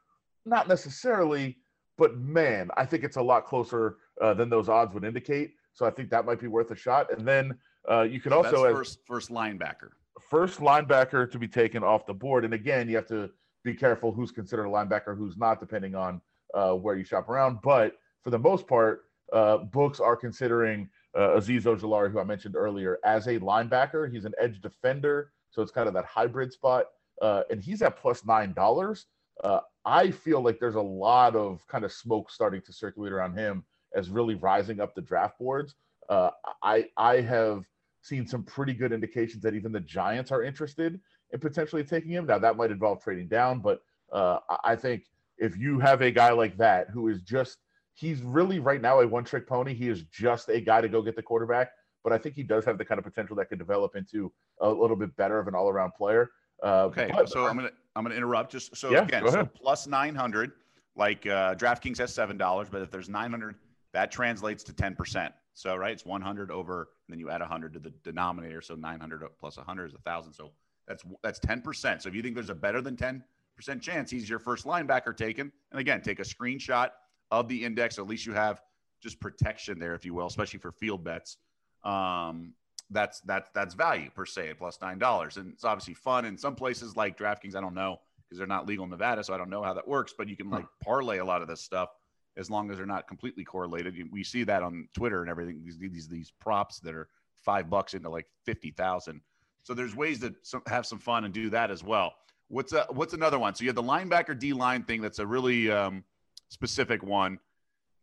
[0.47, 1.59] Not necessarily,
[1.99, 5.53] but man, I think it's a lot closer uh, than those odds would indicate.
[5.73, 7.13] So I think that might be worth a shot.
[7.17, 7.57] And then
[7.91, 9.91] uh, you could so also first first linebacker,
[10.21, 12.45] first linebacker to be taken off the board.
[12.45, 13.31] And again, you have to
[13.65, 16.21] be careful who's considered a linebacker, who's not, depending on
[16.55, 17.59] uh, where you shop around.
[17.63, 22.57] But for the most part, uh, books are considering uh, Azeez Ojulari, who I mentioned
[22.57, 24.13] earlier, as a linebacker.
[24.13, 25.33] He's an edge defender.
[25.51, 26.87] So it's kind of that hybrid spot.
[27.21, 29.07] Uh, and he's at plus nine dollars.
[29.45, 33.37] Uh, I feel like there's a lot of kind of smoke starting to circulate around
[33.37, 35.75] him as really rising up the draft boards.
[36.09, 36.31] Uh,
[36.63, 37.65] I I have
[38.03, 41.01] seen some pretty good indications that even the Giants are interested
[41.33, 42.27] in potentially taking him.
[42.27, 43.83] Now that might involve trading down, but
[44.13, 45.05] uh, I think
[45.39, 47.59] if you have a guy like that who is just
[47.95, 49.75] he's really right now a one trick pony.
[49.75, 52.65] He is just a guy to go get the quarterback but I think he does
[52.65, 55.55] have the kind of potential that could develop into a little bit better of an
[55.55, 56.31] all around player.
[56.63, 59.87] Uh, okay, but, so I'm gonna I'm gonna interrupt just so yeah, again so plus
[59.87, 60.53] nine hundred
[60.97, 63.57] like uh, DraftKings has seven dollars, but if there's nine hundred,
[63.93, 65.33] that translates to ten percent.
[65.55, 68.75] So right, it's one hundred over, and then you add hundred to the denominator, so
[68.75, 70.33] nine hundred plus hundred is a thousand.
[70.33, 70.51] So
[70.87, 72.03] that's that's ten percent.
[72.03, 73.25] So if you think there's a better than ten
[73.57, 76.91] percent chance he's your first linebacker taken, and again, take a screenshot
[77.31, 77.99] of the index.
[77.99, 78.61] at least you have
[79.01, 81.39] just protection there, if you will, especially for field bets
[81.85, 82.55] um,
[82.91, 86.37] that's that's that's value per se at plus nine dollars, and it's obviously fun in
[86.37, 87.55] some places like DraftKings.
[87.55, 89.87] I don't know because they're not legal in Nevada, so I don't know how that
[89.87, 90.15] works.
[90.17, 91.91] But you can like parlay a lot of this stuff
[92.37, 93.95] as long as they're not completely correlated.
[94.11, 95.63] We see that on Twitter and everything.
[95.65, 99.21] These these these props that are five bucks into like fifty thousand.
[99.63, 100.35] So there's ways to
[100.67, 102.15] have some fun and do that as well.
[102.49, 103.55] What's a, what's another one?
[103.55, 105.01] So you have the linebacker D line thing.
[105.01, 106.03] That's a really um,
[106.49, 107.39] specific one.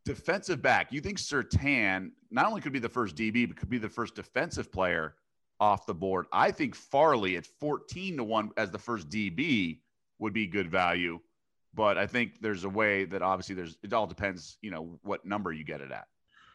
[0.08, 0.94] Defensive back.
[0.94, 4.16] You think Surtain not only could be the first DB, but could be the first
[4.16, 5.16] defensive player
[5.60, 6.28] off the board.
[6.32, 9.80] I think Farley at 14 to 1 as the first DB
[10.20, 11.20] would be good value.
[11.74, 15.26] But I think there's a way that obviously there's it all depends, you know, what
[15.26, 16.08] number you get it at.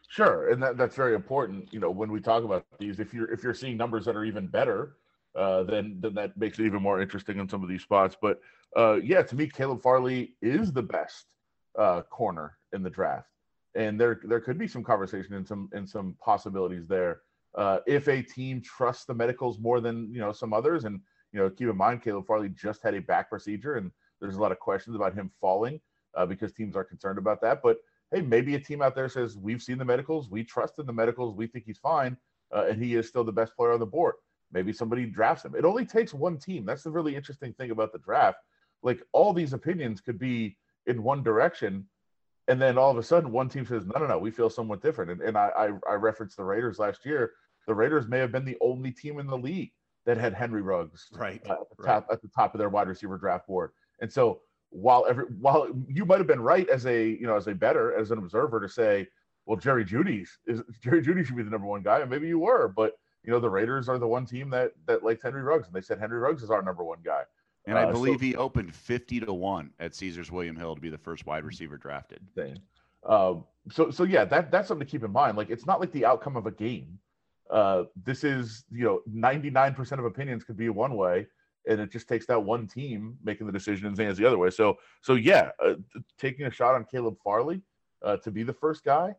[0.09, 1.71] Sure, and that, that's very important.
[1.71, 4.25] You know, when we talk about these, if you're if you're seeing numbers that are
[4.25, 4.95] even better,
[5.35, 8.17] uh, then then that makes it even more interesting in some of these spots.
[8.19, 8.41] But
[8.75, 11.27] uh, yeah, to me, Caleb Farley is the best
[11.77, 13.29] uh, corner in the draft,
[13.75, 17.21] and there there could be some conversation and some and some possibilities there.
[17.55, 20.99] Uh, if a team trusts the medicals more than you know some others, and
[21.31, 24.41] you know keep in mind Caleb Farley just had a back procedure, and there's a
[24.41, 25.79] lot of questions about him falling
[26.15, 27.61] uh, because teams are concerned about that.
[27.63, 27.77] But
[28.11, 30.93] hey, maybe a team out there says we've seen the medicals, we trust in the
[30.93, 32.15] medicals, we think he's fine,
[32.55, 34.15] uh, and he is still the best player on the board.
[34.51, 35.55] Maybe somebody drafts him.
[35.55, 36.63] It only takes one team.
[36.65, 38.37] That's the really interesting thing about the draft.
[38.83, 41.87] Like all these opinions could be in one direction,
[42.47, 44.81] and then all of a sudden one team says, no, no, no, we feel somewhat
[44.81, 45.11] different.
[45.11, 47.31] And, and I, I, I referenced the Raiders last year
[47.67, 49.71] the Raiders may have been the only team in the league
[50.05, 51.87] that had Henry Ruggs right, uh, at, the right.
[51.87, 53.71] top, at the top of their wide receiver draft board.
[54.01, 57.47] And so while every while you might have been right as a you know as
[57.47, 59.07] a better as an observer to say,
[59.45, 62.39] well Jerry Jeudy's is Jerry Jeudy should be the number one guy, and maybe you
[62.39, 65.67] were, but you know the Raiders are the one team that that likes Henry Ruggs,
[65.67, 67.21] and they said Henry Ruggs is our number one guy.
[67.65, 70.81] And I Uh, believe so- he opened 50 to 1 at Caesars William Hill to
[70.81, 72.21] be the first wide receiver drafted.
[73.05, 75.37] Um, so so yeah, that that's something to keep in mind.
[75.37, 76.99] Like it's not like the outcome of a game.
[77.49, 81.27] Uh, this is you know 99% of opinions could be one way,
[81.67, 84.37] and it just takes that one team making the decision and saying it's the other
[84.37, 84.49] way.
[84.49, 85.75] So so yeah, uh,
[86.17, 87.61] taking a shot on Caleb Farley
[88.01, 89.15] uh, to be the first guy.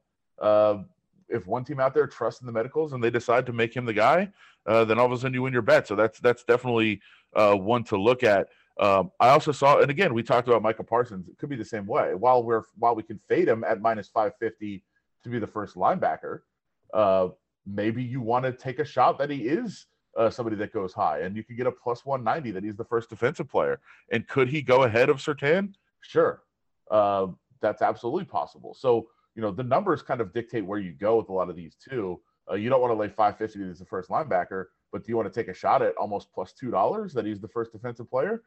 [1.28, 3.84] If one team out there trusts in the medicals and they decide to make him
[3.84, 4.30] the guy,
[4.66, 5.86] uh, then all of a sudden you win your bet.
[5.86, 7.00] So that's that's definitely
[7.34, 8.48] uh, one to look at.
[8.80, 11.28] Um, I also saw, and again, we talked about Micah Parsons.
[11.28, 12.14] It could be the same way.
[12.14, 14.82] While we're while we can fade him at minus five fifty
[15.22, 16.40] to be the first linebacker,
[16.92, 17.28] uh,
[17.64, 21.20] maybe you want to take a shot that he is uh, somebody that goes high,
[21.20, 23.80] and you could get a plus one ninety that he's the first defensive player.
[24.10, 25.74] And could he go ahead of Surtain?
[26.00, 26.42] Sure,
[26.90, 27.28] uh,
[27.60, 28.74] that's absolutely possible.
[28.74, 31.56] So you know the numbers kind of dictate where you go with a lot of
[31.56, 32.20] these too.
[32.50, 35.16] Uh, you don't want to lay five fifty as the first linebacker, but do you
[35.16, 38.08] want to take a shot at almost plus two dollars that he's the first defensive
[38.08, 38.42] player?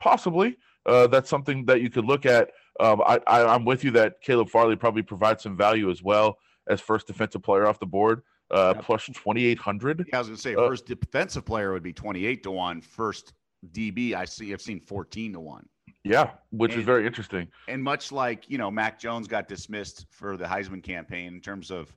[0.00, 0.56] Possibly.
[0.86, 2.50] Uh, that's something that you could look at.
[2.78, 6.38] Um, I, I, I'm with you that Caleb Farley probably provides some value as well
[6.68, 8.22] as first defensive player off the board,
[8.52, 8.84] uh, Yep.
[8.84, 10.06] plus 2,800.
[10.08, 12.80] Yeah, I was to say Uh, first defensive player would be 28 to 1.
[12.80, 13.32] First
[13.72, 15.68] DB, I see I've seen 14 to 1.
[16.04, 17.48] Yeah, which is very interesting.
[17.66, 21.70] And much like, you know, Mac Jones got dismissed for the Heisman campaign in terms
[21.70, 21.92] of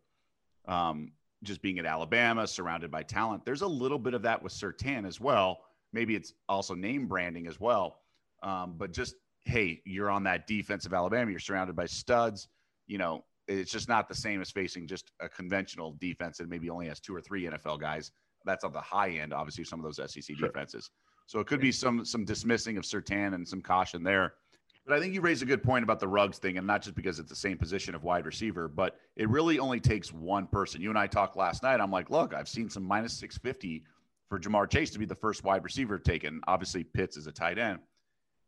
[0.67, 1.11] um,
[1.43, 5.07] just being at Alabama, surrounded by talent, there's a little bit of that with Surtain
[5.07, 5.59] as well.
[5.93, 7.99] Maybe it's also name branding as well.
[8.43, 12.47] Um, but just, hey, you're on that defensive Alabama, you're surrounded by studs.
[12.87, 16.69] You know, it's just not the same as facing just a conventional defense that maybe
[16.69, 18.11] only has two or three NFL guys.
[18.45, 20.47] That's on the high end, obviously, some of those SEC Sure.
[20.47, 20.89] defenses.
[21.31, 24.33] So it could be some some dismissing of Surtain and some caution there.
[24.85, 26.93] But I think you raised a good point about the Ruggs thing, and not just
[26.93, 30.81] because it's the same position of wide receiver, but it really only takes one person.
[30.81, 31.79] You and I talked last night.
[31.79, 33.85] I'm like, look, I've seen some minus 650
[34.27, 36.41] for Ja'Marr Chase to be the first wide receiver taken.
[36.49, 37.79] Obviously, Pitts is a tight end.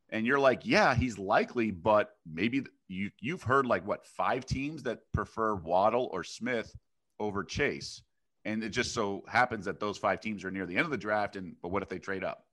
[0.09, 4.83] And you're like, yeah, he's likely, but maybe you you've heard like what five teams
[4.83, 6.75] that prefer Waddle or Smith
[7.17, 8.01] over Chase,
[8.43, 10.97] and it just so happens that those five teams are near the end of the
[10.97, 11.37] draft.
[11.37, 12.43] And but what if they trade up?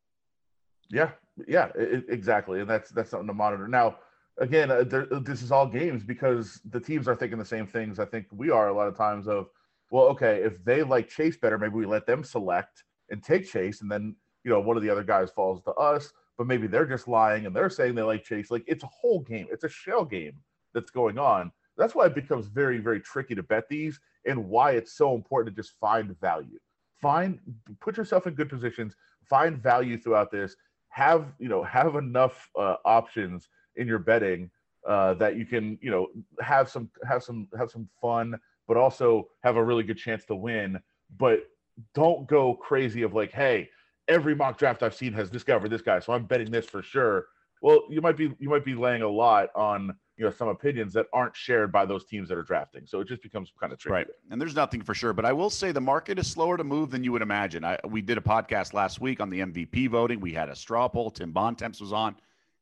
[0.90, 1.10] Yeah,
[1.46, 3.68] yeah, i- i- exactly, and that's that's something to monitor.
[3.68, 3.98] Now,
[4.38, 7.98] again, uh, there, this is all games because the teams are thinking the same things.
[7.98, 9.28] I think we are a lot of times.
[9.28, 9.48] Of
[9.90, 13.82] well, okay, if they like Chase better, maybe we let them select and take Chase,
[13.82, 16.12] and then you know one of the other guys falls to us.
[16.38, 18.50] But maybe they're just lying and they're saying they like Chase.
[18.50, 19.46] Like it's a whole game.
[19.50, 20.38] It's a shell game
[20.72, 21.52] that's going on.
[21.76, 25.54] That's why it becomes very, very tricky to bet these, and why it's so important
[25.54, 26.58] to just find value.
[27.00, 27.38] Find,
[27.80, 28.94] put yourself in good positions.
[29.28, 30.56] Find value throughout this
[30.90, 34.50] have you know have enough uh, options in your betting
[34.86, 36.08] uh, that you can you know
[36.40, 40.36] have some have some have some fun but also have a really good chance to
[40.36, 40.78] win.
[41.18, 41.40] But
[41.92, 43.68] don't go crazy of like hey
[44.06, 47.26] every mock draft i've seen has over this guy so i'm betting this for sure.
[47.62, 50.92] Well you might be you might be laying a lot on you know some opinions
[50.92, 53.78] that aren't shared by those teams that are drafting so it just becomes kind of
[53.78, 54.06] tricky Right.
[54.30, 56.90] And there's nothing for sure, but I will say the market is slower to move
[56.90, 57.64] than you would imagine.
[57.64, 60.20] I, we did a podcast last week on the MVP voting.
[60.20, 61.10] We had a straw poll.
[61.10, 62.08] Tim Bontemps was on.
[62.08, 62.16] And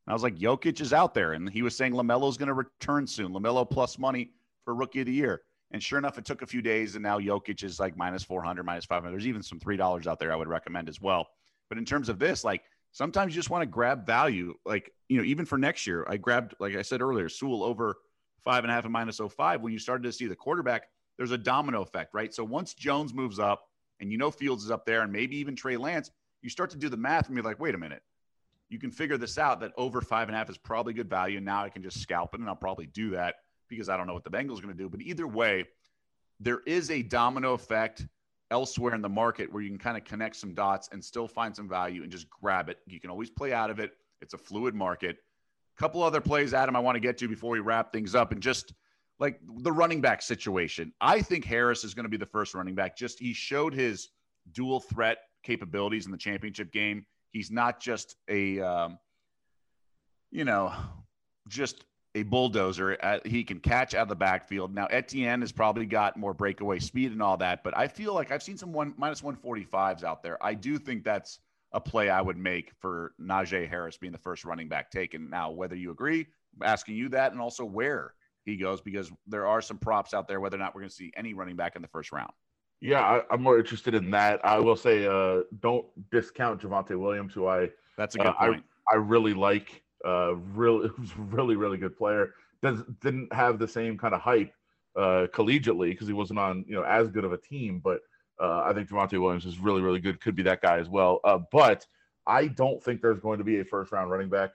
[0.08, 1.34] I was like, Jokic is out there.
[1.34, 3.32] And he was saying LaMelo's going to return soon.
[3.32, 4.30] LaMelo plus money
[4.64, 5.42] for rookie of the year.
[5.70, 8.62] And sure enough, it took a few days, and now Jokic is like minus 400,
[8.64, 9.12] minus 500.
[9.12, 11.28] There's even some $3 out there I would recommend as well.
[11.68, 14.54] But in terms of this, like sometimes you just want to grab value.
[14.64, 17.96] Like, you know, even for next year, I grabbed, like I said earlier, Sewell over
[18.44, 19.60] five and a half and minus 05.
[19.60, 22.32] When you started to see the quarterback, there's a domino effect, right?
[22.32, 23.68] So once Jones moves up
[24.00, 26.10] and you know Fields is up there and maybe even Trey Lance,
[26.42, 28.02] you start to do the math and be like, wait a minute.
[28.68, 31.40] You can figure this out that over five and a half is probably good value.
[31.40, 33.36] Now I can just scalp it and I'll probably do that
[33.68, 34.88] because I don't know what the Bengals are going to do.
[34.88, 35.64] But either way,
[36.38, 38.06] there is a domino effect
[38.50, 41.54] elsewhere in the market where you can kind of connect some dots and still find
[41.54, 42.78] some value and just grab it.
[42.86, 43.92] You can always play out of it.
[44.20, 45.18] It's a fluid market.
[45.78, 48.42] Couple other plays, Adam, I want to get to before we wrap things up and
[48.42, 48.72] just
[49.20, 50.92] like the running back situation.
[51.00, 52.96] I think Harris is going to be the first running back.
[52.96, 54.08] Just he showed his
[54.52, 57.06] dual threat capabilities in the championship game.
[57.30, 58.98] He's not just a, um,
[60.30, 60.72] you know,
[61.48, 61.84] just
[62.18, 62.96] a bulldozer.
[63.02, 64.74] Uh, he can catch out of the backfield.
[64.74, 68.30] Now Etienne has probably got more breakaway speed and all that, but I feel like
[68.30, 70.42] I've seen some one minus one forty fives out there.
[70.44, 71.40] I do think that's
[71.72, 75.28] a play I would make for Najee Harris being the first running back taken.
[75.28, 76.26] Now, whether you agree,
[76.60, 80.26] I'm asking you that, and also where he goes, because there are some props out
[80.26, 82.32] there whether or not we're going to see any running back in the first round.
[82.80, 84.40] Yeah, I, am more interested in that.
[84.44, 88.64] I will say, uh, don't discount Javonte Williams, who I that's a good uh, point.
[88.90, 89.82] I, I really like.
[90.04, 92.34] Uh, really, was really, really good player.
[92.62, 94.52] Does didn't have the same kind of hype
[94.96, 97.80] uh, collegiately because he wasn't on you know as good of a team.
[97.82, 98.00] But
[98.40, 100.20] uh, I think Javonte Williams is really, really good.
[100.20, 101.20] Could be that guy as well.
[101.24, 101.86] Uh, but
[102.26, 104.50] I don't think there's going to be a first round running back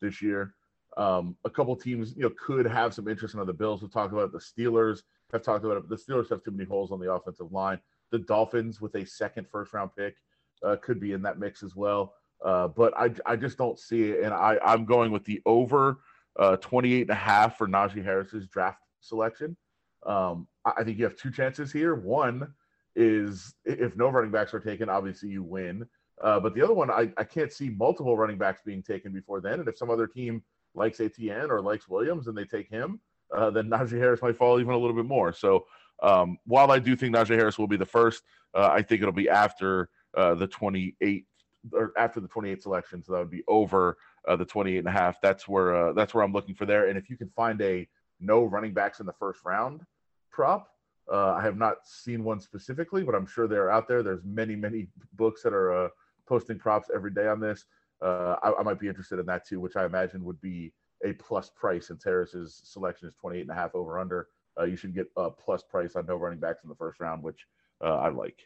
[0.00, 0.54] this year.
[0.96, 3.82] Um, a couple teams, you know, could have some interest in the Bills.
[3.82, 5.02] We've talked about the Steelers.
[5.32, 5.88] Have talked about it.
[5.88, 7.80] The Steelers have too many holes on the offensive line.
[8.12, 10.14] The Dolphins, with a second first round pick,
[10.62, 12.14] uh, could be in that mix as well.
[12.44, 14.24] Uh, but I, I just don't see it.
[14.24, 15.98] And I, I'm going with the over
[16.38, 19.56] uh, 28 and a half for Najee Harris's draft selection.
[20.04, 21.94] Um, I think you have two chances here.
[21.94, 22.52] One
[22.94, 25.86] is if no running backs are taken, obviously you win.
[26.22, 29.40] Uh, but the other one, I, I can't see multiple running backs being taken before
[29.40, 29.60] then.
[29.60, 30.42] And if some other team
[30.74, 33.00] likes Etienne or likes Williams and they take him,
[33.34, 35.32] uh, then Najee Harris might fall even a little bit more.
[35.32, 35.66] So
[36.02, 38.22] um, while I do think Najee Harris will be the first,
[38.54, 41.26] uh, I think it'll be after uh, the 28
[41.72, 43.02] or after the 28 selection.
[43.02, 45.20] So that would be over uh, the 28 and a half.
[45.20, 46.88] That's where uh, that's where I'm looking for there.
[46.88, 47.88] And if you can find a
[48.20, 49.82] no running backs in the first round
[50.30, 50.68] prop,
[51.12, 54.02] uh, I have not seen one specifically, but I'm sure they're out there.
[54.02, 55.90] There's many many books that are
[56.26, 57.64] posting props every day on this.
[58.02, 60.72] I, I might be interested in that too, which I imagine would be
[61.04, 64.28] a plus price since Harris's selection is 28 and a half over under.
[64.58, 67.22] Uh, you should get a plus price on no running backs in the first round,
[67.22, 67.46] which
[67.84, 68.40] uh, I like.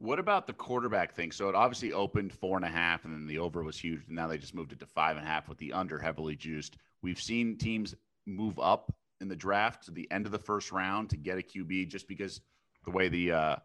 [0.00, 1.32] What about the quarterback thing?
[1.32, 4.14] So it obviously opened four and a half, and then the over was huge, and
[4.14, 6.76] now they just moved it to five and a half with the under heavily juiced.
[7.02, 7.94] We've seen teams
[8.26, 11.42] move up in the draft to the end of the first round to get a
[11.42, 12.40] QB just because
[12.84, 13.56] the way the uh,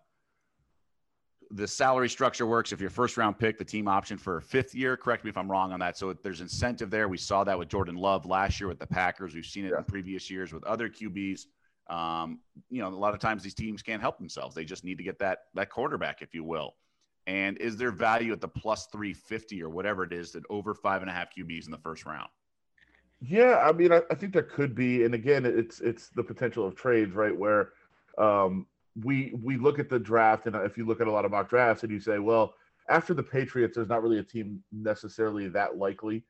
[1.51, 2.71] the salary structure works.
[2.71, 4.97] If you're first round pick, the team option for a fifth year.
[4.97, 5.97] Correct me if I'm wrong on that.
[5.97, 7.07] So there's incentive there.
[7.07, 9.35] We saw that with Jordan Love last year with the Packers.
[9.35, 9.77] We've seen it yeah.
[9.77, 11.41] in previous years with other QBs.
[11.93, 12.39] Um,
[12.71, 14.55] you know, a lot of times these teams can't help themselves.
[14.55, 16.75] They just need to get that that quarterback, if you will.
[17.27, 21.01] And is there value at the plus 350 or whatever it is that over five
[21.01, 22.29] and a half QBs in the first round?
[23.21, 26.65] Yeah, I mean, I, I think there could be, and again, it's it's the potential
[26.65, 27.37] of trades, right?
[27.37, 27.69] Where
[28.17, 28.65] um,
[29.01, 31.47] we we look at the draft, and if you look at a lot of mock
[31.47, 32.55] drafts, and you say, well,
[32.89, 36.23] after the Patriots, there's not really a team necessarily that likely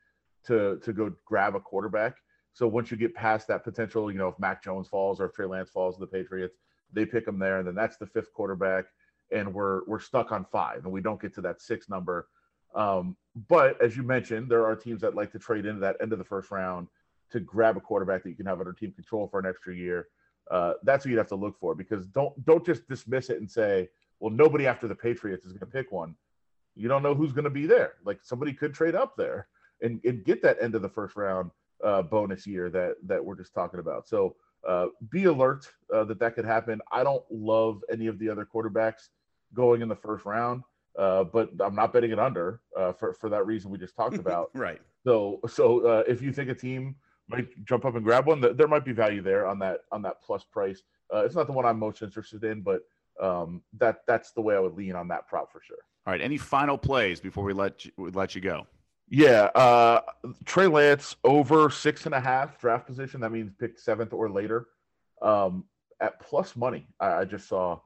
[0.46, 2.18] to to go grab a quarterback.
[2.54, 5.34] So once you get past that potential, you know, if Mac Jones falls or if
[5.34, 6.58] Trey Lance falls to the Patriots,
[6.92, 8.86] they pick them there, and then that's the fifth quarterback,
[9.32, 12.28] and we're we're stuck on five, and we don't get to that six number.
[12.76, 16.12] Um, but as you mentioned, there are teams that like to trade into that end
[16.12, 16.88] of the first round
[17.32, 20.08] to grab a quarterback that you can have under team control for an extra year
[20.52, 23.50] uh, that's what you'd have to look for because don't don't just dismiss it and
[23.50, 23.90] say,
[24.20, 26.16] well, nobody after the Patriots is going to pick one.
[26.76, 27.94] You don't know who's going to be there.
[28.04, 29.48] Like somebody could trade up there
[29.82, 31.52] and, and get that end of the first round
[31.84, 34.08] uh, bonus year that that we're just talking about.
[34.08, 34.36] So
[34.68, 36.82] uh, be alert uh, that that could happen.
[36.92, 39.10] I don't love any of the other quarterbacks
[39.54, 40.64] going in the first round,
[40.98, 44.16] uh, but I'm not betting it under uh, for for that reason we just talked
[44.26, 44.50] about.
[44.54, 44.82] right.
[45.04, 46.96] So so uh, if you think a team
[47.28, 48.42] might jump up and grab one.
[48.42, 50.82] There might be value there on that on that plus price.
[51.14, 52.82] Uh, it's not the one I'm most interested in, but
[53.22, 55.78] um, that that's the way I would lean on that prop for sure.
[56.06, 56.22] All right.
[56.22, 58.68] Any final plays before we let you, we let you go?
[59.16, 60.02] Yeah, uh,
[60.44, 63.22] Trey Lance over six and a half draft position.
[63.22, 64.70] That means pick seventh or later.
[65.22, 65.66] Um,
[66.02, 67.80] at plus money, I, I just saw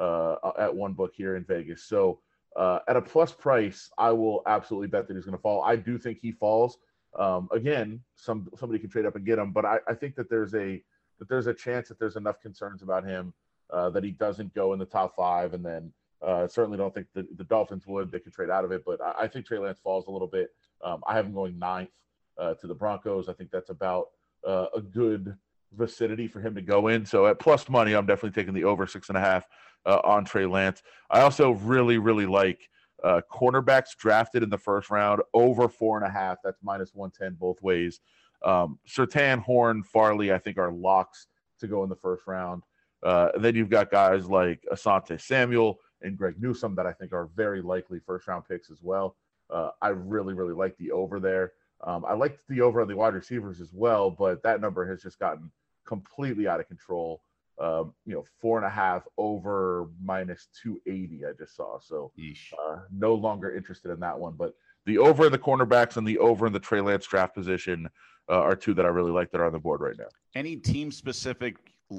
[0.00, 1.84] uh, at one book here in Vegas.
[1.84, 2.20] So
[2.56, 5.62] uh, at a plus price, I will absolutely bet that he's going to fall.
[5.62, 6.78] I do think he falls.
[7.14, 10.30] Um, again, some somebody can trade up and get him, but I, I think that
[10.30, 10.82] there's a
[11.18, 13.34] that there's a chance that there's enough concerns about him
[13.68, 15.92] uh, that he doesn't go in the top five, and then
[16.22, 18.10] uh, certainly don't think the, the Dolphins would.
[18.10, 20.28] They could trade out of it, but I, I think Trey Lance falls a little
[20.28, 20.50] bit.
[20.82, 21.90] Um, I have him going ninth
[22.38, 23.28] uh, to the Broncos.
[23.28, 24.08] I think that's about
[24.46, 25.36] uh, a good
[25.72, 27.06] vicinity for him to go in.
[27.06, 29.46] So at plus money, I'm definitely taking the over six and a half
[29.86, 30.82] uh, on Trey Lance.
[31.10, 32.68] I also really, really like
[33.02, 36.38] uh, cornerbacks drafted in the first round over four and a half.
[36.44, 38.00] That's minus 110 both ways.
[38.44, 41.26] Um, Surtain, Horn, Farley, I think are locks
[41.60, 42.62] to go in the first round.
[43.02, 47.28] Uh, then you've got guys like Asante Samuel and Greg Newsome that I think are
[47.36, 49.16] very likely first round picks as well.
[49.50, 51.52] Uh, I really, really like the over there.
[51.82, 55.02] Um, I liked the over on the wide receivers as well, but that number has
[55.02, 55.50] just gotten
[55.86, 57.22] completely out of control.
[57.58, 61.78] Um, you know, four and a half over minus 280, I just saw.
[61.78, 62.10] So
[62.58, 64.34] uh, no longer interested in that one.
[64.38, 64.54] But
[64.86, 67.88] the over in the cornerbacks and the over in the Trey Lance draft position
[68.30, 70.06] uh, are two that I really like that are on the board right now.
[70.34, 71.56] Any team specific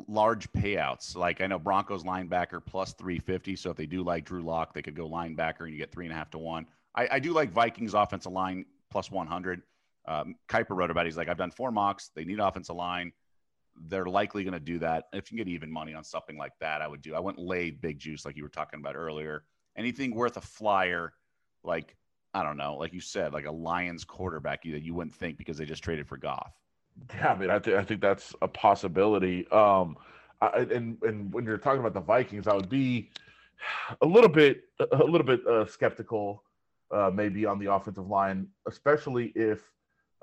[0.08, 1.16] large payouts?
[1.16, 3.56] Like I know Broncos linebacker plus 350.
[3.56, 6.06] So if they do like Drew Lock, they could go linebacker and you get three
[6.06, 6.66] and a half to one.
[6.96, 9.62] I, I do like Vikings offensive line plus 100.
[10.08, 11.10] Um, Kiper wrote about it.
[11.10, 12.12] He's like, I've done four mocks.
[12.16, 13.14] They need offensive line
[13.88, 15.06] they're likely going to do that.
[15.14, 17.16] If you can get even money on something like that, I would do.
[17.16, 19.44] I wouldn't lay big juice like you were talking about earlier.
[19.76, 21.14] Anything worth a flyer,
[21.64, 21.96] like
[22.34, 25.38] I don't know, like you said, like a Lions quarterback you that you wouldn't think
[25.38, 26.54] because they just traded for Goff.
[27.16, 29.48] Yeah, I mean, I, th- I think that's a possibility.
[29.52, 29.98] Um,
[30.42, 33.10] I, and and when you're talking about the Vikings, I would be
[34.02, 36.44] a little bit a little bit uh, skeptical,
[36.92, 39.62] uh, maybe on the offensive line, especially if,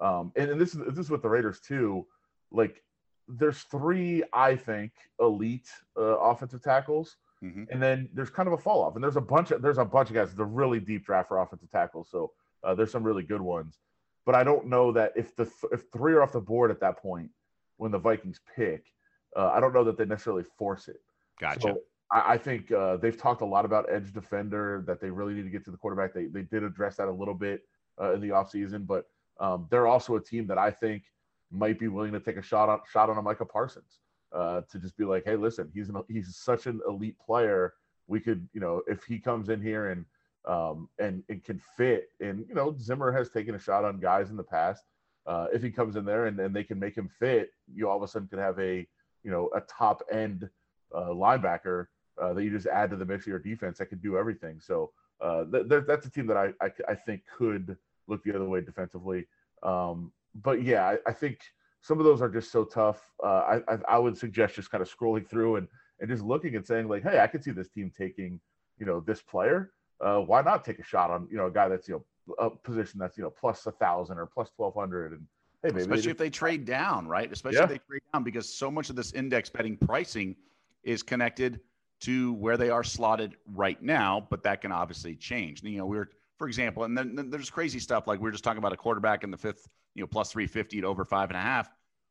[0.01, 2.07] um, and, and this is this is with the Raiders too.
[2.51, 2.83] Like
[3.29, 7.65] there's three, I think, elite uh, offensive tackles, mm-hmm.
[7.71, 8.95] and then there's kind of a fall off.
[8.95, 10.31] And there's a bunch of there's a bunch of guys.
[10.31, 12.33] It's a really deep draft for offensive tackles, so
[12.65, 13.79] uh, there's some really good ones.
[14.27, 16.99] But I don't know that if the if three are off the board at that
[16.99, 17.31] point
[17.77, 18.93] when the Vikings pick,
[19.37, 21.01] uh, I don't know that they necessarily force it.
[21.41, 21.61] Gotcha.
[21.61, 21.79] So
[22.11, 25.45] I, I think uh, they've talked a lot about edge defender that they really need
[25.45, 26.13] to get to the quarterback.
[26.13, 27.63] They they did address that a little bit
[28.01, 29.07] uh, in the offseason, but
[29.41, 31.05] um, they're also a team that I think–
[31.51, 34.01] might be willing to take a shot on shot on a Micah Parsons
[34.33, 37.73] uh, to just be like, hey, listen, he's an, he's such an elite player.
[38.07, 40.05] We could, you know, if he comes in here and
[40.49, 44.31] um, and it can fit, and you know, Zimmer has taken a shot on guys
[44.31, 44.85] in the past.
[45.27, 47.99] Uh, if he comes in there and, and they can make him fit, you all
[47.99, 48.87] of a sudden could have a
[49.23, 50.49] you know a top end
[50.95, 51.87] uh, linebacker
[52.21, 54.59] uh, that you just add to the mix of your defense that could do everything.
[54.59, 54.91] So
[55.21, 57.77] uh, th- th- that's a team that I, I, I think could
[58.07, 59.27] look the other way defensively.
[59.63, 61.41] Um, but yeah, I, I, think
[61.83, 63.03] some of those are just so tough.
[63.23, 65.69] Uh, I, I would suggest just kind of scrolling through and
[66.01, 68.41] and just looking and saying like, hey, I could see this team taking
[68.79, 69.73] you know this player.
[70.01, 72.51] Uh, why not take a shot on you know a guy that's you know a
[72.51, 75.23] position that's you know plus a thousand or plus twelve hundred and
[75.63, 77.33] hey, maybe especially if they trade down, right?
[77.33, 77.65] Especially yeah.
[77.65, 80.37] if they trade down because so much of this index betting pricing
[80.85, 81.61] is connected
[82.01, 85.63] to where they are slotted right now, but that can obviously change.
[85.65, 88.33] You know, we are for example, and then, then, there's crazy stuff like we are
[88.33, 91.31] just talking about a quarterback in the fifth, you know, plus 350 to over five
[91.31, 91.69] and a half.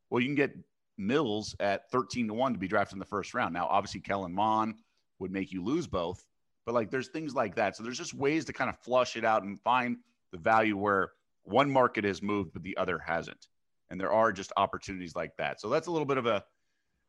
[0.09, 0.53] Well, you can get
[0.97, 3.53] Mills at 13 to one to be drafted in the first round.
[3.53, 4.75] Now, obviously, Kellen Mond
[5.19, 6.25] would make you lose both,
[6.67, 7.77] but like there's things like that.
[7.77, 9.95] So there's just ways to kind of flush it out and find
[10.33, 11.11] the value where
[11.43, 13.47] one market has moved, but the other hasn't.
[13.89, 15.61] And there are just opportunities like that.
[15.61, 16.43] So that's a little bit of a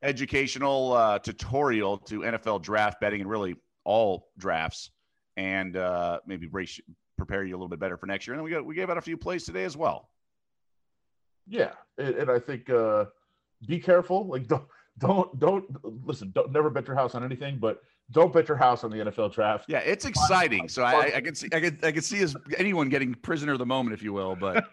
[0.00, 4.92] educational uh, tutorial to NFL draft betting and really all drafts
[5.36, 6.80] and uh, maybe brace,
[7.16, 8.34] prepare you a little bit better for next year.
[8.34, 10.08] And we got we gave out a few plays today as well.
[11.48, 13.06] Yeah, and, and I think uh,
[13.66, 14.24] be careful.
[14.28, 14.68] Like don't
[14.98, 15.64] don't don't
[16.06, 16.32] listen.
[16.34, 19.32] Don't never bet your house on anything, but don't bet your house on the NFL
[19.32, 19.66] draft.
[19.68, 20.68] Yeah, it's exciting.
[20.68, 23.58] So I, I can see I can I can see as anyone getting prisoner of
[23.58, 24.66] the moment, if you will, but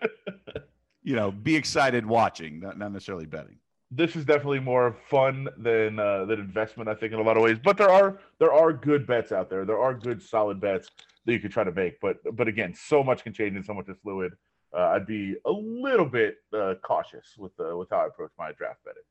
[1.04, 3.58] you know, be excited watching, not, not necessarily betting
[3.92, 7.44] this is definitely more fun than uh, than investment, I think, in a lot of
[7.44, 7.58] ways.
[7.64, 9.66] But there are there are good bets out there.
[9.66, 10.90] There are good solid bets
[11.26, 12.00] that you could try to make.
[12.00, 14.34] But but again, so much can change and so much is fluid.
[14.76, 18.52] Uh, I'd be a little bit uh, cautious with uh, with how I approach my
[18.54, 19.04] draft betting.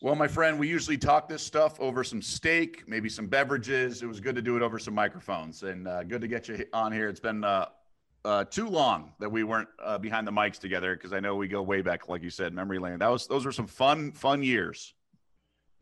[0.00, 4.02] Well, my friend, we usually talk this stuff over some steak, maybe some beverages.
[4.02, 6.64] It was good to do it over some microphones, and uh, good to get you
[6.72, 7.08] on here.
[7.08, 7.68] It's been uh,
[8.24, 11.48] uh, too long that we weren't uh, behind the mics together because I know we
[11.48, 12.98] go way back, like you said, memory lane.
[12.98, 14.94] That was those were some fun, fun years.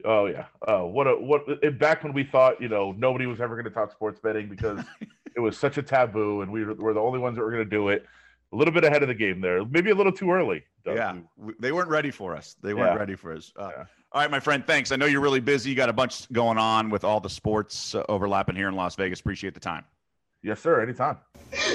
[0.05, 1.45] Oh yeah, uh, what a what
[1.79, 4.85] back when we thought you know nobody was ever going to talk sports betting because
[5.35, 7.65] it was such a taboo and we were, were the only ones that were going
[7.65, 8.07] to do it.
[8.53, 10.63] A little bit ahead of the game there, maybe a little too early.
[10.85, 11.17] Yeah,
[11.59, 12.57] they weren't ready for us.
[12.63, 12.99] They weren't yeah.
[12.99, 13.53] ready for us.
[13.57, 13.85] Uh, yeah.
[14.13, 14.67] All right, my friend.
[14.67, 14.93] Thanks.
[14.93, 15.71] I know you're really busy.
[15.71, 18.95] You got a bunch going on with all the sports uh, overlapping here in Las
[18.95, 19.21] Vegas.
[19.21, 19.85] Appreciate the time.
[20.43, 20.83] Yes, sir.
[20.83, 21.19] Anytime.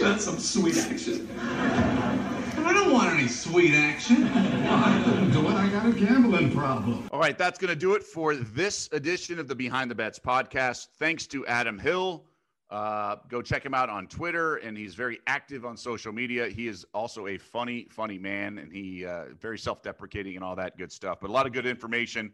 [0.01, 1.27] That's some sweet action.
[1.39, 4.25] I don't want any sweet action.
[4.25, 5.53] I couldn't do it.
[5.53, 7.07] I got a gambling problem.
[7.11, 10.19] All right, that's going to do it for this edition of the Behind the Bets
[10.19, 10.87] podcast.
[10.99, 12.25] Thanks to Adam Hill.
[12.69, 16.49] Uh, go check him out on Twitter, and he's very active on social media.
[16.49, 20.77] He is also a funny, funny man, and he uh, very self-deprecating and all that
[20.77, 21.19] good stuff.
[21.21, 22.33] But a lot of good information.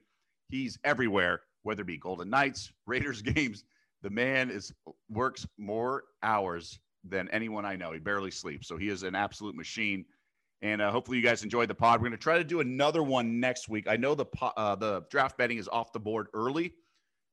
[0.49, 3.63] He's everywhere, whether it be Golden Knights, Raiders games.
[4.01, 4.73] The man is
[5.09, 7.91] works more hours than anyone I know.
[7.91, 10.03] He barely sleeps, so he is an absolute machine.
[10.63, 11.99] And uh, hopefully, you guys enjoyed the pod.
[11.99, 13.87] We're going to try to do another one next week.
[13.87, 16.73] I know the uh, the draft betting is off the board early,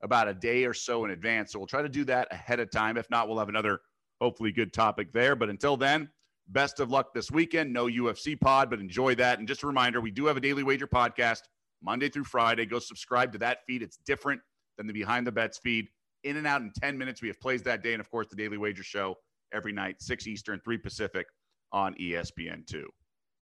[0.03, 1.53] about a day or so in advance.
[1.53, 2.97] So we'll try to do that ahead of time.
[2.97, 3.81] If not, we'll have another
[4.21, 5.37] hopefully good topic there.
[5.37, 6.09] But until then,
[6.49, 7.73] best of luck this weekend.
[7.73, 9.39] No UFC pod, but enjoy that.
[9.39, 11.43] And just a reminder, we do have a daily wager podcast
[11.83, 12.67] Monday through Friday.
[12.67, 13.83] Go subscribe to that feed.
[13.83, 14.41] It's different
[14.77, 15.89] than the Behind the Bets feed.
[16.25, 17.23] In and out in 10 minutes.
[17.23, 17.93] We have plays that day.
[17.93, 19.17] And of course, the Daily Wager Show
[19.53, 21.27] every night, 6 Eastern, 3 Pacific
[21.73, 22.85] on ESPN2.